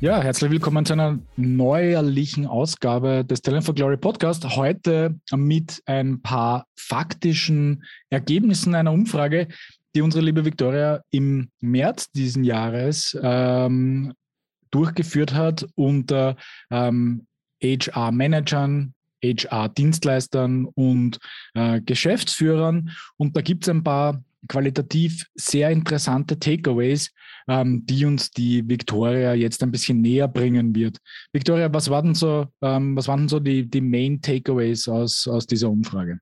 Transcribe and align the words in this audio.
Ja, 0.00 0.22
herzlich 0.22 0.52
willkommen 0.52 0.86
zu 0.86 0.92
einer 0.92 1.18
neuerlichen 1.36 2.46
Ausgabe 2.46 3.24
des 3.24 3.42
Talent 3.42 3.64
for 3.64 3.74
Glory 3.74 3.96
Podcast. 3.96 4.44
Heute 4.54 5.18
mit 5.34 5.82
ein 5.86 6.22
paar 6.22 6.66
faktischen 6.76 7.82
Ergebnissen 8.08 8.76
einer 8.76 8.92
Umfrage, 8.92 9.48
die 9.94 10.02
unsere 10.02 10.24
liebe 10.24 10.44
Victoria 10.44 11.02
im 11.10 11.50
März 11.60 12.10
diesen 12.12 12.44
Jahres 12.44 13.18
ähm, 13.22 14.12
durchgeführt 14.70 15.34
hat 15.34 15.66
unter 15.74 16.36
ähm, 16.70 17.26
HR-Managern, 17.62 18.94
HR-Dienstleistern 19.24 20.66
und 20.66 21.18
äh, 21.54 21.80
Geschäftsführern. 21.80 22.90
Und 23.16 23.36
da 23.36 23.40
gibt 23.40 23.64
es 23.64 23.68
ein 23.68 23.82
paar 23.82 24.22
qualitativ 24.46 25.26
sehr 25.34 25.70
interessante 25.70 26.38
Takeaways, 26.38 27.12
ähm, 27.48 27.84
die 27.86 28.04
uns 28.04 28.30
die 28.30 28.68
Victoria 28.68 29.34
jetzt 29.34 29.62
ein 29.62 29.72
bisschen 29.72 30.00
näher 30.00 30.28
bringen 30.28 30.74
wird. 30.74 30.98
Victoria, 31.32 31.72
was 31.72 31.90
waren 31.90 32.14
so, 32.14 32.46
ähm, 32.62 32.96
was 32.96 33.08
waren 33.08 33.28
so 33.28 33.40
die, 33.40 33.68
die 33.68 33.80
Main 33.80 34.20
Takeaways 34.20 34.88
aus, 34.88 35.26
aus 35.26 35.46
dieser 35.46 35.70
Umfrage? 35.70 36.20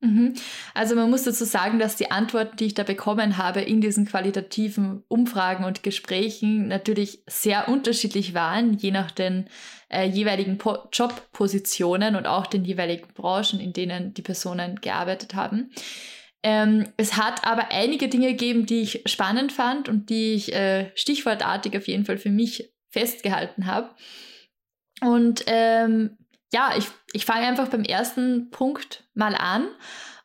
Mhm. 0.00 0.34
Also 0.74 0.94
man 0.94 1.10
muss 1.10 1.24
dazu 1.24 1.44
sagen, 1.44 1.80
dass 1.80 1.96
die 1.96 2.12
Antworten, 2.12 2.56
die 2.56 2.66
ich 2.66 2.74
da 2.74 2.84
bekommen 2.84 3.36
habe 3.36 3.60
in 3.60 3.80
diesen 3.80 4.06
qualitativen 4.06 5.02
Umfragen 5.08 5.64
und 5.64 5.82
Gesprächen 5.82 6.68
natürlich 6.68 7.24
sehr 7.26 7.68
unterschiedlich 7.68 8.32
waren, 8.32 8.74
je 8.74 8.92
nach 8.92 9.10
den 9.10 9.48
äh, 9.88 10.06
jeweiligen 10.06 10.56
po 10.58 10.78
Jobpositionen 10.92 12.14
und 12.14 12.26
auch 12.26 12.46
den 12.46 12.64
jeweiligen 12.64 13.08
Branchen, 13.12 13.58
in 13.58 13.72
denen 13.72 14.14
die 14.14 14.22
Personen 14.22 14.80
gearbeitet 14.80 15.34
haben. 15.34 15.70
Ähm, 16.44 16.86
es 16.96 17.16
hat 17.16 17.44
aber 17.44 17.72
einige 17.72 18.08
Dinge 18.08 18.28
gegeben, 18.28 18.66
die 18.66 18.82
ich 18.82 19.02
spannend 19.06 19.50
fand 19.50 19.88
und 19.88 20.10
die 20.10 20.34
ich 20.34 20.54
äh, 20.54 20.92
stichwortartig 20.94 21.76
auf 21.76 21.88
jeden 21.88 22.04
Fall 22.04 22.18
für 22.18 22.30
mich 22.30 22.72
festgehalten 22.90 23.66
habe. 23.66 23.90
Und 25.00 25.42
ähm, 25.46 26.16
ja, 26.52 26.72
ich, 26.76 26.86
ich 27.12 27.24
fange 27.24 27.46
einfach 27.46 27.68
beim 27.68 27.84
ersten 27.84 28.50
Punkt 28.50 29.04
mal 29.14 29.34
an. 29.34 29.68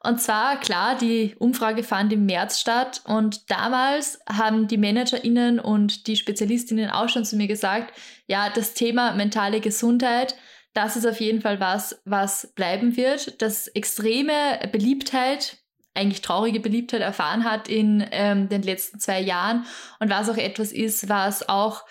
Und 0.06 0.22
zwar, 0.22 0.60
klar, 0.60 0.98
die 0.98 1.34
Umfrage 1.40 1.82
fand 1.82 2.12
im 2.12 2.26
März 2.26 2.60
statt 2.60 3.02
und 3.06 3.50
damals 3.50 4.20
haben 4.30 4.68
die 4.68 4.78
ManagerInnen 4.78 5.60
und 5.60 6.08
die 6.08 6.18
SpezialistInnen 6.18 6.90
auch 6.90 7.08
schon 7.08 7.24
zu 7.24 7.38
mir 7.38 7.48
gesagt, 7.48 7.94
ja, 8.28 8.50
das 8.50 8.74
Thema 8.74 9.14
mentale 9.14 9.62
Gesundheit, 9.62 10.36
das 10.74 10.98
ist 10.98 11.06
auf 11.06 11.22
jeden 11.22 11.42
Fall 11.42 11.62
was, 11.62 12.02
was 12.04 12.52
bleiben 12.54 12.98
wird. 12.98 13.42
Das 13.42 13.68
extreme 13.68 14.60
Beliebtheit 14.74 15.58
eigentlich 15.94 16.22
traurige 16.22 16.60
Beliebtheit 16.60 17.02
erfahren 17.02 17.44
hat 17.44 17.68
in 17.68 18.06
ähm, 18.12 18.50
den 18.50 18.64
letzten 18.64 19.00
zwei 19.00 19.22
Jahren 19.22 19.66
und 20.00 20.10
was 20.10 20.28
auch 20.28 20.38
etwas 20.38 20.72
ist, 20.72 21.08
was 21.08 21.48
auch 21.48 21.86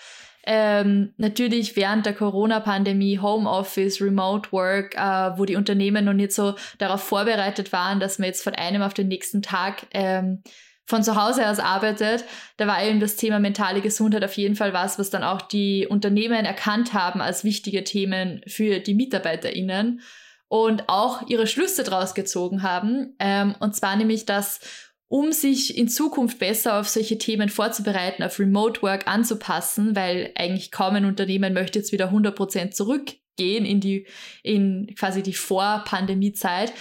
ähm, 0.45 1.13
natürlich 1.17 1.75
während 1.75 2.05
der 2.05 2.13
Corona-Pandemie, 2.13 3.19
Homeoffice, 3.19 4.01
Remote 4.01 4.51
Work, 4.51 4.95
äh, 4.95 5.37
wo 5.37 5.45
die 5.45 5.55
Unternehmen 5.55 6.05
noch 6.05 6.13
nicht 6.13 6.33
so 6.33 6.55
darauf 6.77 7.01
vorbereitet 7.01 7.71
waren, 7.71 7.99
dass 7.99 8.19
man 8.19 8.27
jetzt 8.27 8.43
von 8.43 8.53
einem 8.55 8.81
auf 8.81 8.93
den 8.93 9.07
nächsten 9.07 9.41
Tag 9.41 9.87
ähm, 9.91 10.43
von 10.85 11.01
zu 11.01 11.15
Hause 11.15 11.47
aus 11.49 11.59
arbeitet, 11.59 12.25
da 12.57 12.67
war 12.67 12.83
eben 12.83 12.99
das 12.99 13.15
Thema 13.15 13.39
mentale 13.39 13.79
Gesundheit 13.79 14.23
auf 14.23 14.35
jeden 14.35 14.55
Fall 14.55 14.73
was, 14.73 14.99
was 14.99 15.09
dann 15.09 15.23
auch 15.23 15.41
die 15.41 15.87
Unternehmen 15.89 16.45
erkannt 16.45 16.93
haben 16.93 17.21
als 17.21 17.45
wichtige 17.45 17.85
Themen 17.85 18.41
für 18.47 18.79
die 18.79 18.93
MitarbeiterInnen 18.93 20.01
und 20.49 20.89
auch 20.89 21.27
ihre 21.29 21.47
Schlüsse 21.47 21.83
daraus 21.83 22.13
gezogen 22.13 22.63
haben. 22.63 23.15
Ähm, 23.19 23.55
und 23.59 23.75
zwar 23.75 23.95
nämlich, 23.95 24.25
dass 24.25 24.59
um 25.07 25.31
sich 25.31 25.77
in 25.77 25.87
Zukunft 25.87 26.39
besser 26.39 26.79
auf 26.79 26.89
solche 26.89 27.17
Themen 27.17 27.49
vorzubereiten, 27.49 28.23
auf 28.23 28.39
Remote 28.39 28.81
Work 28.81 29.07
anzupassen, 29.07 29.95
weil 29.95 30.31
eigentlich 30.35 30.71
kaum 30.71 30.95
ein 30.95 31.05
Unternehmen 31.05 31.53
möchte 31.53 31.79
jetzt 31.79 31.91
wieder 31.91 32.11
100% 32.11 32.71
zurückgehen 32.71 33.65
in 33.65 33.79
die, 33.79 34.07
in 34.41 34.93
quasi 34.97 35.21
die 35.21 35.33
Vor-Pandemie-Zeit, 35.33 36.73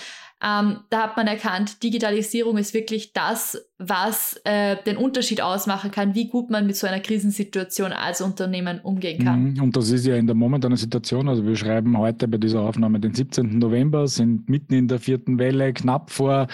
ähm, 0.44 0.78
da 0.91 1.04
hat 1.04 1.16
man 1.16 1.28
erkannt, 1.28 1.84
Digitalisierung 1.84 2.58
ist 2.58 2.75
wirklich 2.75 3.12
das, 3.12 3.64
was 3.78 4.41
äh, 4.42 4.76
den 4.84 4.97
Unterschied 4.97 5.41
ausmachen 5.41 5.92
kann, 5.92 6.16
wie 6.16 6.28
gut 6.28 6.50
man 6.50 6.66
mit 6.66 6.75
so 6.75 6.86
einer 6.88 6.98
Krisensituation 6.98 7.92
als 7.92 8.20
Unternehmen 8.20 8.80
umgehen 8.80 9.25
kann. 9.25 9.53
Mhm. 9.53 9.62
Und 9.62 9.76
das 9.76 9.91
ist 9.91 10.04
ja 10.04 10.16
in 10.16 10.26
der 10.26 10.34
momentanen 10.34 10.76
Situation, 10.76 11.28
also 11.28 11.47
wir 11.47 11.54
schreiben 11.54 11.97
heute 11.97 12.26
bei 12.26 12.38
dieser 12.38 12.62
Aufnahme 12.62 12.98
den 12.98 13.14
17. 13.14 13.58
November, 13.58 14.08
sind 14.08 14.48
mitten 14.48 14.75
in 14.75 14.88
der 14.88 14.98
vierten 14.98 15.38
Welle, 15.38 15.72
knapp 15.72 16.10
vor, 16.10 16.48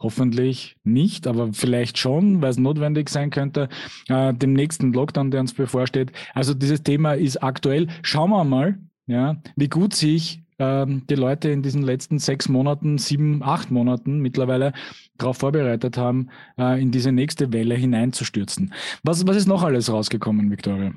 hoffentlich 0.00 0.76
nicht, 0.82 1.26
aber 1.26 1.52
vielleicht 1.52 1.98
schon, 1.98 2.40
weil 2.40 2.50
es 2.50 2.58
notwendig 2.58 3.10
sein 3.10 3.28
könnte, 3.28 3.68
äh, 4.08 4.32
dem 4.32 4.54
nächsten 4.54 4.94
Lockdown, 4.94 5.30
der 5.30 5.40
uns 5.40 5.52
bevorsteht. 5.52 6.12
Also 6.32 6.54
dieses 6.54 6.82
Thema 6.82 7.12
ist 7.12 7.42
aktuell. 7.42 7.88
Schauen 8.02 8.30
wir 8.30 8.44
mal, 8.44 8.78
ja, 9.06 9.36
wie 9.56 9.68
gut 9.68 9.94
sich 9.94 10.43
ähm, 10.58 11.06
die 11.08 11.14
Leute 11.14 11.50
in 11.50 11.62
diesen 11.62 11.82
letzten 11.82 12.18
sechs 12.18 12.48
Monaten, 12.48 12.98
sieben, 12.98 13.42
acht 13.42 13.70
Monaten 13.70 14.20
mittlerweile 14.20 14.72
darauf 15.18 15.38
vorbereitet 15.38 15.96
haben, 15.96 16.28
äh, 16.58 16.80
in 16.80 16.90
diese 16.90 17.12
nächste 17.12 17.52
Welle 17.52 17.74
hineinzustürzen. 17.74 18.72
Was, 19.02 19.26
was 19.26 19.36
ist 19.36 19.48
noch 19.48 19.62
alles 19.62 19.90
rausgekommen, 19.90 20.50
Victoria? 20.50 20.92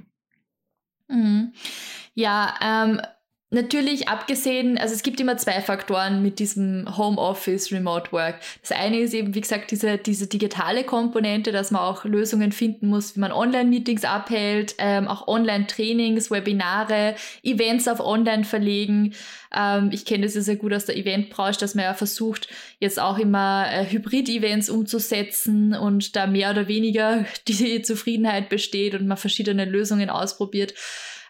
Mhm. 1.08 1.54
Ja, 2.14 2.54
ähm, 2.62 3.02
Natürlich 3.50 4.10
abgesehen, 4.10 4.78
also 4.78 4.94
es 4.94 5.04
gibt 5.04 5.22
immer 5.22 5.38
zwei 5.38 5.62
Faktoren 5.62 6.22
mit 6.22 6.40
diesem 6.40 6.98
Homeoffice, 6.98 7.72
Remote 7.72 8.12
Work. 8.12 8.42
Das 8.62 8.74
eine 8.74 9.00
ist 9.00 9.14
eben, 9.14 9.36
wie 9.36 9.40
gesagt, 9.40 9.72
diese, 9.72 9.98
diese 9.98 10.28
digitale 10.28 10.84
Komponente, 10.84 11.54
dass 11.54 11.72
man 11.72 11.82
auch 11.82 12.04
Lösungen 12.04 12.52
finden 12.52 12.88
muss, 12.88 13.16
wie 13.16 13.22
man 13.22 13.32
Online-Meetings 13.32 14.04
abhält, 14.04 14.76
ähm, 14.80 15.08
auch 15.08 15.30
Online-Trainings, 15.30 16.30
Webinare, 16.30 17.16
Events 17.42 17.88
auf 17.88 18.02
Online 18.02 18.44
verlegen. 18.44 19.14
Ähm, 19.56 19.92
ich 19.94 20.04
kenne 20.04 20.26
das 20.26 20.36
ja 20.36 20.42
sehr 20.42 20.58
gut 20.58 20.74
aus 20.74 20.84
der 20.84 20.98
Eventbranche, 20.98 21.62
dass 21.62 21.74
man 21.74 21.86
ja 21.86 21.94
versucht, 21.94 22.50
jetzt 22.82 23.00
auch 23.00 23.18
immer 23.18 23.66
äh, 23.72 23.86
Hybrid-Events 23.86 24.70
umzusetzen 24.70 25.74
und 25.74 26.18
da 26.18 26.28
mehr 26.28 26.52
oder 26.52 26.68
weniger 26.68 27.24
die 27.48 27.82
Zufriedenheit 27.82 28.50
besteht 28.50 28.94
und 28.94 29.08
man 29.08 29.16
verschiedene 29.16 29.64
Lösungen 29.64 30.10
ausprobiert. 30.10 30.74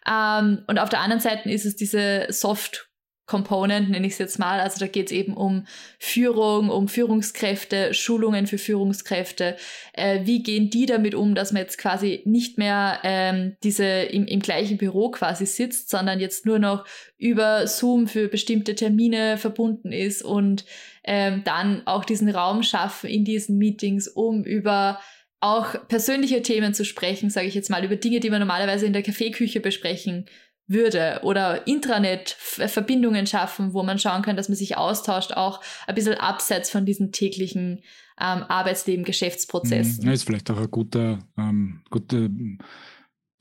Ähm, 0.10 0.64
und 0.68 0.80
auf 0.80 0.90
der 0.90 1.02
anderen 1.02 1.22
Seite 1.22 1.50
ist 1.50 1.66
es 1.66 1.76
diese 1.76 2.28
Soft 2.30 2.88
Component, 3.28 3.90
nenne 3.90 4.08
ich 4.08 4.14
es 4.14 4.20
jetzt 4.20 4.40
mal. 4.40 4.62
Also 4.62 4.80
da 4.80 4.88
geht 4.88 5.08
es 5.08 5.12
eben 5.12 5.34
um 5.34 5.68
Führung, 6.00 6.70
um 6.70 6.88
Führungskräfte, 6.88 7.94
Schulungen 7.94 8.48
für 8.48 8.58
Führungskräfte. 8.58 9.58
Äh, 9.94 10.22
wie 10.24 10.42
gehen 10.42 10.70
die 10.70 10.86
damit 10.86 11.14
um, 11.14 11.36
dass 11.36 11.52
man 11.52 11.62
jetzt 11.62 11.78
quasi 11.78 12.22
nicht 12.24 12.58
mehr 12.58 13.00
ähm, 13.04 13.58
diese 13.64 13.84
im, 13.86 14.26
im 14.28 14.40
gleichen 14.40 14.78
Büro 14.78 15.12
quasi 15.12 15.46
sitzt, 15.46 15.90
sondern 15.90 16.22
jetzt 16.22 16.46
nur 16.46 16.58
noch 16.58 16.86
über 17.18 17.68
Zoom 17.68 18.08
für 18.08 18.30
bestimmte 18.30 18.76
Termine 18.76 19.38
verbunden 19.38 19.92
ist 19.92 20.24
und 20.24 20.64
ähm, 21.04 21.42
dann 21.44 21.86
auch 21.86 22.06
diesen 22.06 22.30
Raum 22.30 22.64
schaffen 22.64 23.10
in 23.10 23.26
diesen 23.26 23.58
Meetings, 23.58 24.08
um 24.08 24.46
über 24.46 25.00
auch 25.40 25.88
persönliche 25.88 26.42
Themen 26.42 26.74
zu 26.74 26.84
sprechen, 26.84 27.30
sage 27.30 27.48
ich 27.48 27.54
jetzt 27.54 27.70
mal, 27.70 27.84
über 27.86 27.96
Dinge, 27.96 28.20
die 28.20 28.30
man 28.30 28.40
normalerweise 28.40 28.86
in 28.86 28.94
der 28.94 29.04
Kaffeeküche 29.04 29.60
besprechen 29.60 30.26
würde 30.68 31.22
oder 31.24 31.66
Intranet-Verbindungen 31.66 33.26
schaffen, 33.26 33.74
wo 33.74 33.84
man 33.84 34.00
schauen 34.00 34.22
kann, 34.22 34.36
dass 34.36 34.50
man 34.50 34.58
sich 34.58 34.78
austauscht, 34.78 35.32
auch 35.34 35.62
ein 35.88 35.96
bisschen 35.96 36.16
abseits 36.16 36.70
von 36.70 36.86
diesen 36.86 37.12
täglichen 37.12 37.84
ähm, 38.20 38.44
Arbeitsleben, 38.44 39.06
Geschäftsprozessen. 39.06 40.06
Mhm. 40.06 40.12
Ist 40.12 40.24
vielleicht 40.24 40.52
auch 40.52 40.60
ein 40.60 40.72
guter, 40.72 41.20
ähm, 41.38 41.82
guter 41.90 42.30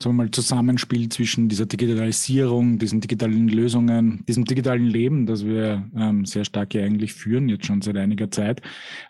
sagen 0.01 0.15
wir 0.15 0.23
mal, 0.23 0.31
Zusammenspiel 0.31 1.09
zwischen 1.09 1.49
dieser 1.49 1.65
Digitalisierung, 1.65 2.77
diesen 2.77 3.01
digitalen 3.01 3.49
Lösungen, 3.49 4.23
diesem 4.27 4.45
digitalen 4.45 4.85
Leben, 4.85 5.25
das 5.25 5.43
wir 5.43 5.89
ähm, 5.97 6.25
sehr 6.25 6.45
stark 6.45 6.75
ja 6.75 6.83
eigentlich 6.83 7.13
führen, 7.13 7.49
jetzt 7.49 7.65
schon 7.65 7.81
seit 7.81 7.97
einiger 7.97 8.29
Zeit. 8.31 8.61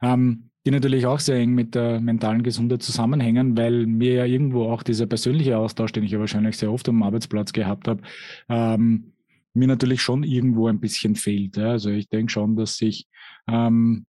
Ähm, 0.02 0.50
die 0.68 0.72
natürlich 0.72 1.06
auch 1.06 1.22
sehr 1.22 1.38
eng 1.38 1.54
mit 1.54 1.76
der 1.76 2.02
mentalen 2.02 2.44
Gesundheit 2.44 2.84
zusammenhängen, 2.84 3.56
weil 3.56 3.86
mir 3.86 4.16
ja 4.16 4.26
irgendwo 4.26 4.66
auch 4.66 4.84
dieser 4.84 5.06
persönliche 5.06 5.58
Austausch, 5.58 5.94
den 5.94 6.04
ich 6.04 6.12
ja 6.12 6.20
wahrscheinlich 6.20 6.58
sehr 6.58 6.74
oft 6.74 6.90
am 6.90 7.04
Arbeitsplatz 7.04 7.54
gehabt 7.54 7.88
habe, 7.88 8.02
ähm, 8.50 9.14
mir 9.54 9.70
natürlich 9.70 10.02
schon 10.02 10.24
irgendwo 10.24 10.68
ein 10.68 10.82
bisschen 10.82 11.16
fehlt. 11.16 11.56
Ja. 11.56 11.70
Also 11.70 11.90
ich 11.90 12.10
denke 12.10 12.34
schon, 12.34 12.58
dass 12.58 12.76
sich 12.76 13.08
ähm, 13.48 14.06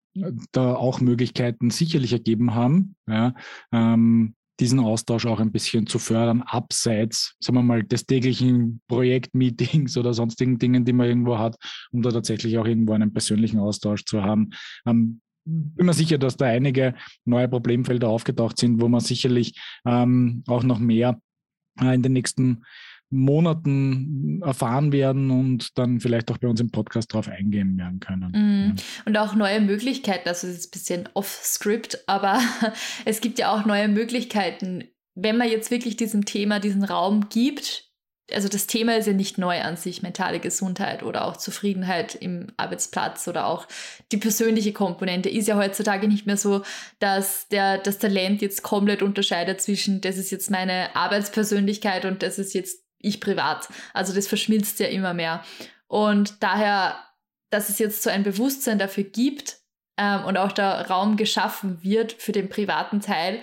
da 0.50 0.74
auch 0.74 1.00
Möglichkeiten 1.00 1.70
sicherlich 1.70 2.12
ergeben 2.12 2.56
haben, 2.56 2.96
ja, 3.06 3.34
ähm, 3.70 4.34
diesen 4.58 4.80
Austausch 4.80 5.26
auch 5.26 5.38
ein 5.38 5.52
bisschen 5.52 5.86
zu 5.86 6.00
fördern, 6.00 6.42
abseits, 6.42 7.36
sagen 7.38 7.58
wir 7.58 7.62
mal, 7.62 7.84
des 7.84 8.04
täglichen 8.04 8.80
Projektmeetings 8.88 9.96
oder 9.96 10.12
sonstigen 10.12 10.58
Dingen, 10.58 10.84
die 10.84 10.92
man 10.92 11.06
irgendwo 11.06 11.38
hat, 11.38 11.54
um 11.92 12.02
da 12.02 12.10
tatsächlich 12.10 12.58
auch 12.58 12.66
irgendwo 12.66 12.94
einen 12.94 13.12
persönlichen 13.12 13.60
Austausch 13.60 14.04
zu 14.06 14.24
haben. 14.24 14.50
Ähm, 14.84 15.20
bin 15.48 15.86
mir 15.86 15.94
sicher, 15.94 16.18
dass 16.18 16.36
da 16.36 16.46
einige 16.46 16.94
neue 17.24 17.48
Problemfelder 17.48 18.08
aufgetaucht 18.08 18.58
sind, 18.58 18.80
wo 18.80 18.88
man 18.88 19.00
sicherlich 19.00 19.58
ähm, 19.86 20.42
auch 20.46 20.62
noch 20.62 20.78
mehr 20.78 21.20
äh, 21.80 21.94
in 21.94 22.02
den 22.02 22.12
nächsten 22.12 22.64
Monaten 23.10 24.42
erfahren 24.42 24.92
werden 24.92 25.30
und 25.30 25.78
dann 25.78 26.00
vielleicht 26.00 26.30
auch 26.30 26.38
bei 26.38 26.48
uns 26.48 26.60
im 26.60 26.70
Podcast 26.70 27.12
darauf 27.12 27.28
eingehen 27.28 27.78
werden 27.78 28.00
können. 28.00 28.30
Mm. 28.32 28.76
Ja. 28.76 28.84
Und 29.06 29.16
auch 29.16 29.34
neue 29.34 29.60
Möglichkeiten, 29.60 30.24
das 30.26 30.44
ist 30.44 30.54
jetzt 30.54 30.66
ein 30.66 30.78
bisschen 30.78 31.08
off-script, 31.14 32.04
aber 32.06 32.38
es 33.06 33.20
gibt 33.20 33.38
ja 33.38 33.50
auch 33.50 33.64
neue 33.64 33.88
Möglichkeiten, 33.88 34.84
wenn 35.14 35.38
man 35.38 35.48
jetzt 35.48 35.70
wirklich 35.70 35.96
diesem 35.96 36.26
Thema 36.26 36.60
diesen 36.60 36.84
Raum 36.84 37.28
gibt, 37.30 37.87
also 38.32 38.48
das 38.48 38.66
Thema 38.66 38.96
ist 38.96 39.06
ja 39.06 39.12
nicht 39.12 39.38
neu 39.38 39.60
an 39.60 39.76
sich, 39.76 40.02
mentale 40.02 40.40
Gesundheit 40.40 41.02
oder 41.02 41.24
auch 41.24 41.36
Zufriedenheit 41.36 42.14
im 42.14 42.48
Arbeitsplatz 42.56 43.26
oder 43.26 43.46
auch 43.46 43.66
die 44.12 44.18
persönliche 44.18 44.72
Komponente 44.72 45.28
ist 45.28 45.48
ja 45.48 45.56
heutzutage 45.56 46.08
nicht 46.08 46.26
mehr 46.26 46.36
so, 46.36 46.62
dass 46.98 47.48
der, 47.48 47.78
das 47.78 47.98
Talent 47.98 48.42
jetzt 48.42 48.62
komplett 48.62 49.02
unterscheidet 49.02 49.60
zwischen, 49.60 50.00
das 50.00 50.18
ist 50.18 50.30
jetzt 50.30 50.50
meine 50.50 50.94
Arbeitspersönlichkeit 50.94 52.04
und 52.04 52.22
das 52.22 52.38
ist 52.38 52.54
jetzt 52.54 52.82
ich 53.00 53.20
privat. 53.20 53.68
Also 53.94 54.12
das 54.12 54.26
verschmilzt 54.26 54.80
ja 54.80 54.88
immer 54.88 55.14
mehr. 55.14 55.44
Und 55.86 56.42
daher, 56.42 56.98
dass 57.50 57.68
es 57.68 57.78
jetzt 57.78 58.02
so 58.02 58.10
ein 58.10 58.24
Bewusstsein 58.24 58.78
dafür 58.78 59.04
gibt 59.04 59.58
ähm, 59.96 60.24
und 60.24 60.36
auch 60.36 60.52
der 60.52 60.88
Raum 60.88 61.16
geschaffen 61.16 61.82
wird 61.82 62.12
für 62.12 62.32
den 62.32 62.48
privaten 62.48 63.00
Teil, 63.00 63.40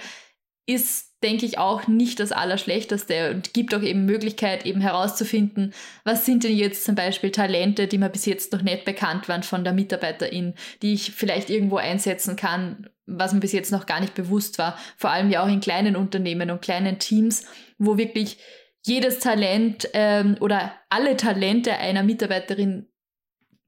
ist 0.65 1.15
denke 1.25 1.47
ich, 1.47 1.57
auch 1.57 1.87
nicht 1.87 2.19
das 2.19 2.31
Allerschlechteste 2.31 3.31
und 3.31 3.51
gibt 3.51 3.73
auch 3.73 3.81
eben 3.81 4.05
Möglichkeit, 4.05 4.63
eben 4.63 4.79
herauszufinden, 4.79 5.73
was 6.03 6.23
sind 6.23 6.43
denn 6.43 6.55
jetzt 6.55 6.85
zum 6.85 6.93
Beispiel 6.93 7.31
Talente, 7.31 7.87
die 7.87 7.97
mir 7.97 8.09
bis 8.09 8.27
jetzt 8.27 8.53
noch 8.53 8.61
nicht 8.61 8.85
bekannt 8.85 9.27
waren 9.27 9.41
von 9.41 9.63
der 9.63 9.73
Mitarbeiterin, 9.73 10.53
die 10.83 10.93
ich 10.93 11.11
vielleicht 11.11 11.49
irgendwo 11.49 11.77
einsetzen 11.77 12.35
kann, 12.35 12.89
was 13.07 13.33
mir 13.33 13.39
bis 13.39 13.53
jetzt 13.53 13.71
noch 13.71 13.87
gar 13.87 14.01
nicht 14.01 14.13
bewusst 14.13 14.59
war. 14.59 14.77
Vor 14.97 15.09
allem 15.09 15.31
ja 15.31 15.43
auch 15.43 15.47
in 15.47 15.61
kleinen 15.61 15.95
Unternehmen 15.95 16.51
und 16.51 16.61
kleinen 16.61 16.99
Teams, 16.99 17.45
wo 17.79 17.97
wirklich 17.97 18.37
jedes 18.85 19.17
Talent 19.17 19.89
ähm, 19.93 20.37
oder 20.41 20.73
alle 20.89 21.17
Talente 21.17 21.73
einer 21.73 22.03
Mitarbeiterin 22.03 22.87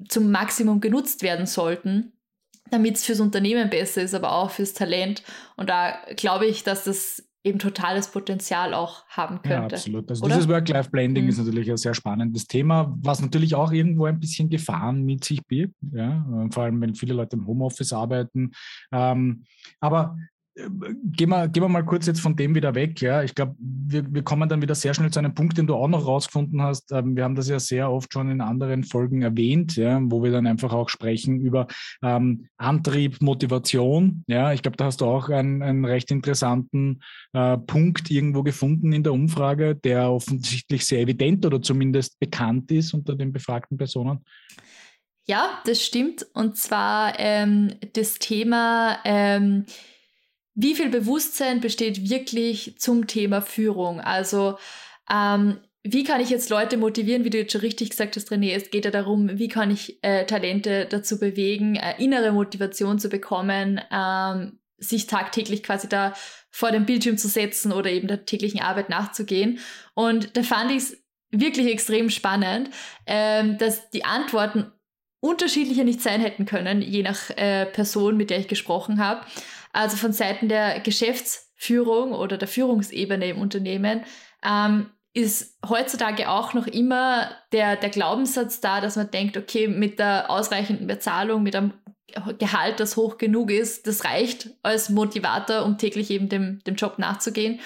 zum 0.07 0.29
Maximum 0.29 0.79
genutzt 0.79 1.23
werden 1.23 1.47
sollten 1.47 2.13
damit 2.71 2.95
es 2.95 3.05
fürs 3.05 3.19
Unternehmen 3.19 3.69
besser 3.69 4.01
ist, 4.01 4.13
aber 4.13 4.33
auch 4.33 4.51
fürs 4.51 4.73
Talent. 4.73 5.23
Und 5.55 5.69
da 5.69 5.97
glaube 6.15 6.45
ich, 6.45 6.63
dass 6.63 6.83
das 6.83 7.23
eben 7.43 7.59
totales 7.59 8.09
Potenzial 8.09 8.73
auch 8.73 9.05
haben 9.07 9.41
könnte. 9.41 9.53
Ja, 9.53 9.63
absolut. 9.63 10.09
Also 10.09 10.25
oder? 10.25 10.35
dieses 10.35 10.49
Work-Life-Blending 10.49 11.23
mhm. 11.23 11.29
ist 11.29 11.37
natürlich 11.37 11.71
ein 11.71 11.77
sehr 11.77 11.93
spannendes 11.93 12.45
Thema, 12.45 12.93
was 13.01 13.21
natürlich 13.21 13.55
auch 13.55 13.71
irgendwo 13.71 14.05
ein 14.05 14.19
bisschen 14.19 14.49
Gefahren 14.49 15.03
mit 15.03 15.23
sich 15.23 15.45
birgt, 15.45 15.75
ja? 15.93 16.25
vor 16.51 16.63
allem 16.63 16.81
wenn 16.81 16.95
viele 16.95 17.13
Leute 17.13 17.37
im 17.37 17.47
Homeoffice 17.47 17.93
arbeiten. 17.93 18.51
Ähm, 18.91 19.45
aber 19.79 20.17
gehen 20.57 21.29
wir, 21.29 21.47
gehen 21.47 21.63
wir 21.63 21.69
mal 21.69 21.85
kurz 21.85 22.07
jetzt 22.07 22.19
von 22.19 22.35
dem 22.35 22.55
wieder 22.55 22.73
weg. 22.73 22.99
Ja, 23.01 23.21
ich 23.21 23.35
glaube, 23.35 23.55
wir, 23.59 24.11
wir 24.11 24.23
kommen 24.23 24.49
dann 24.49 24.61
wieder 24.61 24.75
sehr 24.75 24.93
schnell 24.93 25.11
zu 25.11 25.19
einem 25.19 25.33
Punkt, 25.33 25.57
den 25.57 25.67
du 25.67 25.75
auch 25.75 25.87
noch 25.87 26.05
rausgefunden 26.05 26.61
hast. 26.61 26.91
Ähm, 26.91 27.15
wir 27.15 27.23
haben 27.23 27.35
das 27.35 27.47
ja 27.47 27.59
sehr 27.59 27.91
oft 27.91 28.11
schon 28.11 28.31
in 28.31 28.41
anderen 28.41 28.83
Folgen 28.83 29.21
erwähnt, 29.21 29.75
ja, 29.75 29.99
wo 30.01 30.23
wir 30.23 30.31
dann 30.31 30.47
einfach 30.47 30.73
auch 30.73 30.89
sprechen 30.89 31.39
über 31.39 31.67
ähm, 32.03 32.47
Antrieb, 32.57 33.21
Motivation. 33.21 34.23
Ja, 34.27 34.51
ich 34.53 34.61
glaube, 34.61 34.77
da 34.77 34.85
hast 34.85 35.01
du 35.01 35.05
auch 35.05 35.29
einen, 35.29 35.61
einen 35.61 35.85
recht 35.85 36.09
interessanten 36.11 37.01
äh, 37.33 37.57
Punkt 37.57 38.09
irgendwo 38.09 38.43
gefunden 38.43 38.93
in 38.93 39.03
der 39.03 39.13
Umfrage, 39.13 39.75
der 39.75 40.11
offensichtlich 40.11 40.85
sehr 40.85 41.01
evident 41.01 41.45
oder 41.45 41.61
zumindest 41.61 42.19
bekannt 42.19 42.71
ist 42.71 42.93
unter 42.93 43.15
den 43.15 43.31
befragten 43.31 43.77
Personen. 43.77 44.23
Ja, 45.29 45.61
das 45.65 45.83
stimmt. 45.83 46.25
Und 46.33 46.55
zwar 46.55 47.19
ähm, 47.19 47.73
das 47.93 48.17
Thema 48.17 48.99
ähm, 49.03 49.65
wie 50.59 50.73
viel 50.73 50.89
Bewusstsein 50.89 51.61
besteht 51.61 52.09
wirklich 52.09 52.73
zum 52.79 53.05
Thema 53.05 53.41
Führung? 53.41 54.01
Also 54.01 54.57
ähm, 55.07 55.59
wie 55.83 56.03
kann 56.03 56.19
ich 56.19 56.31
jetzt 56.31 56.49
Leute 56.49 56.77
motivieren, 56.77 57.23
wie 57.23 57.29
du 57.29 57.37
jetzt 57.37 57.51
schon 57.51 57.61
richtig 57.61 57.91
gesagt 57.91 58.15
hast, 58.15 58.31
René, 58.31 58.55
es 58.55 58.71
geht 58.71 58.83
ja 58.83 58.89
darum, 58.89 59.37
wie 59.37 59.49
kann 59.49 59.69
ich 59.69 60.03
äh, 60.03 60.25
Talente 60.25 60.87
dazu 60.89 61.19
bewegen, 61.19 61.75
äh, 61.75 62.03
innere 62.03 62.31
Motivation 62.31 62.97
zu 62.97 63.07
bekommen, 63.07 63.79
ähm, 63.91 64.57
sich 64.79 65.05
tagtäglich 65.05 65.61
quasi 65.61 65.87
da 65.87 66.13
vor 66.49 66.71
dem 66.71 66.87
Bildschirm 66.87 67.19
zu 67.19 67.27
setzen 67.27 67.71
oder 67.71 67.91
eben 67.91 68.07
der 68.07 68.25
täglichen 68.25 68.59
Arbeit 68.59 68.89
nachzugehen. 68.89 69.59
Und 69.93 70.35
da 70.35 70.41
fand 70.41 70.71
ich 70.71 70.77
es 70.77 70.97
wirklich 71.29 71.67
extrem 71.67 72.09
spannend, 72.09 72.71
ähm, 73.05 73.59
dass 73.59 73.91
die 73.91 74.05
Antworten 74.05 74.71
unterschiedlicher 75.19 75.83
nicht 75.83 76.01
sein 76.01 76.19
hätten 76.19 76.45
können, 76.45 76.81
je 76.81 77.03
nach 77.03 77.29
äh, 77.29 77.67
Person, 77.67 78.17
mit 78.17 78.31
der 78.31 78.39
ich 78.39 78.47
gesprochen 78.47 78.99
habe. 78.99 79.21
Also 79.73 79.97
von 79.97 80.13
Seiten 80.13 80.49
der 80.49 80.79
Geschäftsführung 80.79 82.13
oder 82.13 82.37
der 82.37 82.47
Führungsebene 82.47 83.29
im 83.29 83.41
Unternehmen 83.41 84.03
ähm, 84.43 84.89
ist 85.13 85.57
heutzutage 85.67 86.29
auch 86.29 86.53
noch 86.53 86.67
immer 86.67 87.31
der, 87.51 87.75
der 87.75 87.89
Glaubenssatz 87.89 88.61
da, 88.61 88.81
dass 88.81 88.97
man 88.97 89.09
denkt, 89.09 89.35
okay, 89.35 89.67
mit 89.67 89.97
der 89.97 90.29
ausreichenden 90.29 90.85
Bezahlung, 90.85 91.41
mit 91.41 91.55
einem 91.55 91.73
Gehalt, 92.37 92.79
das 92.79 92.95
hoch 92.95 93.17
genug 93.17 93.51
ist, 93.51 93.85
das 93.87 94.05
reicht 94.05 94.51
als 94.63 94.89
Motivator, 94.89 95.65
um 95.65 95.77
täglich 95.77 96.09
eben 96.09 96.29
dem, 96.29 96.63
dem 96.65 96.75
Job 96.75 96.99
nachzugehen. 96.99 97.59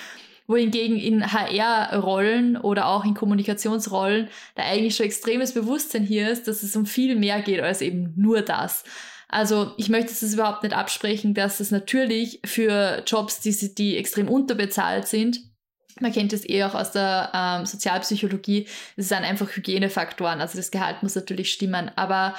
Wohingegen 0.47 0.97
in 0.97 1.31
HR-Rollen 1.31 2.57
oder 2.57 2.87
auch 2.87 3.05
in 3.05 3.13
Kommunikationsrollen 3.13 4.29
da 4.55 4.63
eigentlich 4.63 4.95
schon 4.95 5.05
extremes 5.05 5.53
Bewusstsein 5.53 6.03
hier 6.03 6.29
ist, 6.29 6.47
dass 6.47 6.63
es 6.63 6.75
um 6.75 6.85
viel 6.85 7.15
mehr 7.15 7.41
geht 7.41 7.61
als 7.61 7.81
eben 7.81 8.13
nur 8.15 8.41
das. 8.41 8.83
Also 9.31 9.71
ich 9.77 9.89
möchte 9.89 10.11
es 10.11 10.33
überhaupt 10.33 10.63
nicht 10.63 10.75
absprechen, 10.75 11.33
dass 11.33 11.61
es 11.61 11.71
natürlich 11.71 12.41
für 12.45 13.01
Jobs, 13.07 13.39
die, 13.39 13.73
die 13.73 13.97
extrem 13.97 14.27
unterbezahlt 14.27 15.07
sind, 15.07 15.39
man 15.99 16.11
kennt 16.11 16.33
es 16.33 16.47
eh 16.47 16.63
auch 16.63 16.75
aus 16.75 16.91
der 16.91 17.31
ähm, 17.33 17.65
Sozialpsychologie, 17.65 18.67
es 18.97 19.09
sind 19.09 19.23
einfach 19.23 19.49
Hygienefaktoren, 19.55 20.41
also 20.41 20.57
das 20.57 20.71
Gehalt 20.71 21.01
muss 21.03 21.15
natürlich 21.15 21.51
stimmen, 21.51 21.91
aber 21.95 22.35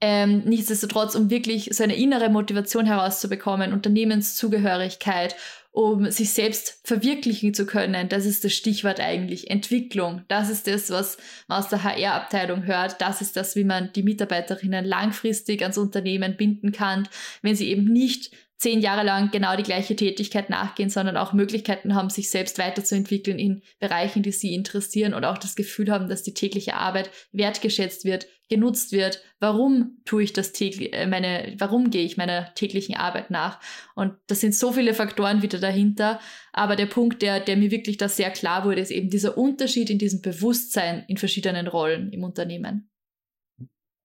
ähm, 0.00 0.42
nichtsdestotrotz, 0.44 1.14
um 1.14 1.30
wirklich 1.30 1.70
so 1.72 1.82
eine 1.82 1.96
innere 1.96 2.28
Motivation 2.28 2.84
herauszubekommen, 2.84 3.72
Unternehmenszugehörigkeit 3.72 5.36
um 5.74 6.08
sich 6.12 6.32
selbst 6.32 6.78
verwirklichen 6.84 7.52
zu 7.52 7.66
können. 7.66 8.08
Das 8.08 8.26
ist 8.26 8.44
das 8.44 8.54
Stichwort 8.54 9.00
eigentlich. 9.00 9.50
Entwicklung. 9.50 10.22
Das 10.28 10.48
ist 10.48 10.68
das, 10.68 10.88
was 10.90 11.16
man 11.48 11.58
aus 11.58 11.68
der 11.68 11.82
HR-Abteilung 11.82 12.64
hört. 12.64 13.00
Das 13.00 13.20
ist 13.20 13.36
das, 13.36 13.56
wie 13.56 13.64
man 13.64 13.92
die 13.92 14.04
Mitarbeiterinnen 14.04 14.84
langfristig 14.84 15.62
ans 15.62 15.76
Unternehmen 15.76 16.36
binden 16.36 16.70
kann, 16.70 17.08
wenn 17.42 17.56
sie 17.56 17.70
eben 17.70 17.86
nicht 17.92 18.30
zehn 18.58 18.80
Jahre 18.80 19.04
lang 19.04 19.30
genau 19.30 19.56
die 19.56 19.62
gleiche 19.62 19.96
Tätigkeit 19.96 20.48
nachgehen, 20.48 20.88
sondern 20.88 21.16
auch 21.16 21.32
Möglichkeiten 21.32 21.94
haben, 21.94 22.08
sich 22.08 22.30
selbst 22.30 22.58
weiterzuentwickeln 22.58 23.38
in 23.38 23.62
Bereichen, 23.78 24.22
die 24.22 24.32
sie 24.32 24.54
interessieren 24.54 25.12
und 25.14 25.24
auch 25.24 25.38
das 25.38 25.56
Gefühl 25.56 25.90
haben, 25.90 26.08
dass 26.08 26.22
die 26.22 26.34
tägliche 26.34 26.74
Arbeit 26.74 27.10
wertgeschätzt 27.32 28.04
wird, 28.04 28.26
genutzt 28.48 28.92
wird. 28.92 29.22
Warum 29.40 29.98
tue 30.04 30.22
ich 30.22 30.32
das 30.32 30.52
täglich, 30.52 30.92
äh, 30.92 31.06
meine, 31.06 31.54
warum 31.58 31.90
gehe 31.90 32.04
ich 32.04 32.16
meiner 32.16 32.54
täglichen 32.54 32.96
Arbeit 32.96 33.30
nach? 33.30 33.60
Und 33.94 34.14
das 34.28 34.40
sind 34.40 34.54
so 34.54 34.72
viele 34.72 34.94
Faktoren 34.94 35.42
wieder 35.42 35.58
dahinter. 35.58 36.20
Aber 36.52 36.76
der 36.76 36.86
Punkt, 36.86 37.22
der, 37.22 37.40
der 37.40 37.56
mir 37.56 37.70
wirklich 37.70 37.96
da 37.96 38.08
sehr 38.08 38.30
klar 38.30 38.64
wurde, 38.64 38.80
ist 38.80 38.90
eben 38.90 39.10
dieser 39.10 39.36
Unterschied 39.36 39.90
in 39.90 39.98
diesem 39.98 40.22
Bewusstsein 40.22 41.04
in 41.08 41.16
verschiedenen 41.16 41.66
Rollen 41.66 42.12
im 42.12 42.22
Unternehmen. 42.22 42.90